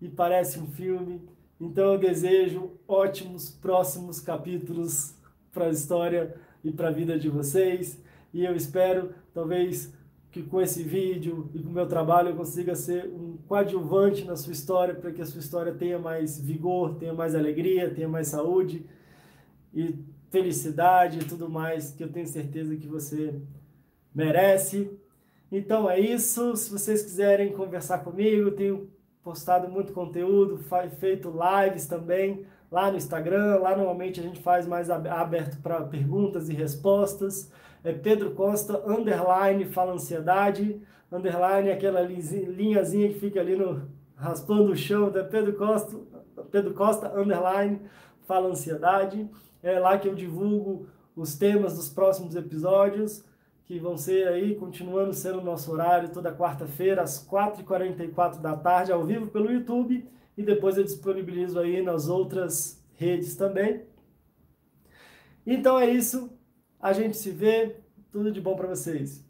e 0.00 0.09
parece 0.09 0.59
um 0.59 0.66
filme, 0.66 1.27
então 1.64 1.94
eu 1.94 1.98
desejo 1.98 2.72
ótimos 2.87 3.50
próximos 3.50 4.20
capítulos 4.20 5.14
para 5.53 5.66
a 5.66 5.70
história 5.70 6.35
e 6.62 6.70
para 6.70 6.88
a 6.88 6.92
vida 6.92 7.18
de 7.18 7.29
vocês 7.29 8.00
e 8.33 8.44
eu 8.44 8.55
espero 8.55 9.14
talvez 9.33 9.92
que 10.35 10.42
com 10.42 10.61
esse 10.61 10.83
vídeo 10.83 11.48
e 11.55 11.62
com 11.62 11.70
o 11.70 11.72
meu 11.72 11.87
trabalho 11.87 12.31
eu 12.31 12.37
consiga 12.37 12.74
ser 12.74 13.07
um 13.07 13.37
coadjuvante 13.46 14.24
na 14.24 14.35
sua 14.35 14.53
história, 14.53 14.92
para 14.92 15.12
que 15.12 15.22
a 15.22 15.24
sua 15.24 15.38
história 15.38 15.72
tenha 15.72 15.96
mais 15.96 16.40
vigor, 16.40 16.96
tenha 16.96 17.14
mais 17.14 17.37
alegria, 17.37 17.94
tenha 17.94 18.09
mais 18.09 18.27
saúde 18.27 18.85
e 19.72 19.94
felicidade 20.31 21.20
e 21.20 21.24
tudo 21.24 21.48
mais 21.48 21.92
que 21.92 22.03
eu 22.03 22.11
tenho 22.11 22.27
certeza 22.27 22.74
que 22.74 22.88
você 22.88 23.40
merece. 24.12 24.90
Então 25.53 25.88
é 25.88 26.00
isso. 26.00 26.57
Se 26.57 26.68
vocês 26.68 27.05
quiserem 27.05 27.53
conversar 27.53 27.98
comigo, 27.98 28.50
tenho 28.50 28.90
postado 29.24 29.68
muito 29.68 29.92
conteúdo, 29.92 30.60
feito 31.00 31.32
lives 31.32 31.87
também 31.87 32.44
lá 32.70 32.90
no 32.90 32.96
Instagram. 32.96 33.58
Lá 33.58 33.74
normalmente 33.74 34.20
a 34.20 34.22
gente 34.22 34.40
faz 34.40 34.66
mais 34.66 34.90
aberto 34.90 35.60
para 35.62 35.80
perguntas 35.82 36.48
e 36.48 36.52
respostas 36.52 37.50
é 37.84 37.92
Pedro 37.92 38.30
Costa, 38.30 38.82
underline, 38.90 39.66
fala 39.66 39.92
ansiedade, 39.92 40.80
underline, 41.12 41.70
aquela 41.70 42.00
linhazinha 42.00 43.08
que 43.08 43.20
fica 43.20 43.38
ali 43.40 43.54
no 43.54 43.82
raspando 44.16 44.72
o 44.72 44.76
chão, 44.76 45.12
é 45.14 45.22
Pedro 45.22 45.52
Costa, 45.52 45.94
Pedro 46.50 46.72
Costa, 46.72 47.12
underline, 47.14 47.82
fala 48.26 48.48
ansiedade. 48.48 49.28
É 49.62 49.78
lá 49.78 49.98
que 49.98 50.08
eu 50.08 50.14
divulgo 50.14 50.87
os 51.14 51.37
temas 51.37 51.76
dos 51.76 51.90
próximos 51.90 52.34
episódios, 52.34 53.22
que 53.64 53.79
vão 53.79 53.96
ser 53.96 54.29
aí, 54.29 54.55
continuando 54.55 55.12
sendo 55.14 55.38
o 55.38 55.44
nosso 55.44 55.72
horário, 55.72 56.12
toda 56.12 56.35
quarta-feira, 56.35 57.03
às 57.03 57.27
4h44 57.27 58.40
da 58.40 58.57
tarde, 58.57 58.92
ao 58.92 59.05
vivo 59.05 59.29
pelo 59.29 59.50
YouTube, 59.50 60.07
e 60.37 60.42
depois 60.42 60.77
eu 60.77 60.85
disponibilizo 60.85 61.59
aí 61.59 61.81
nas 61.81 62.09
outras 62.09 62.85
redes 62.94 63.37
também. 63.37 63.87
Então 65.46 65.79
é 65.79 65.88
isso. 65.90 66.31
A 66.81 66.92
gente 66.92 67.16
se 67.16 67.31
vê. 67.31 67.77
Tudo 68.11 68.31
de 68.31 68.40
bom 68.40 68.55
para 68.55 68.68
vocês. 68.68 69.24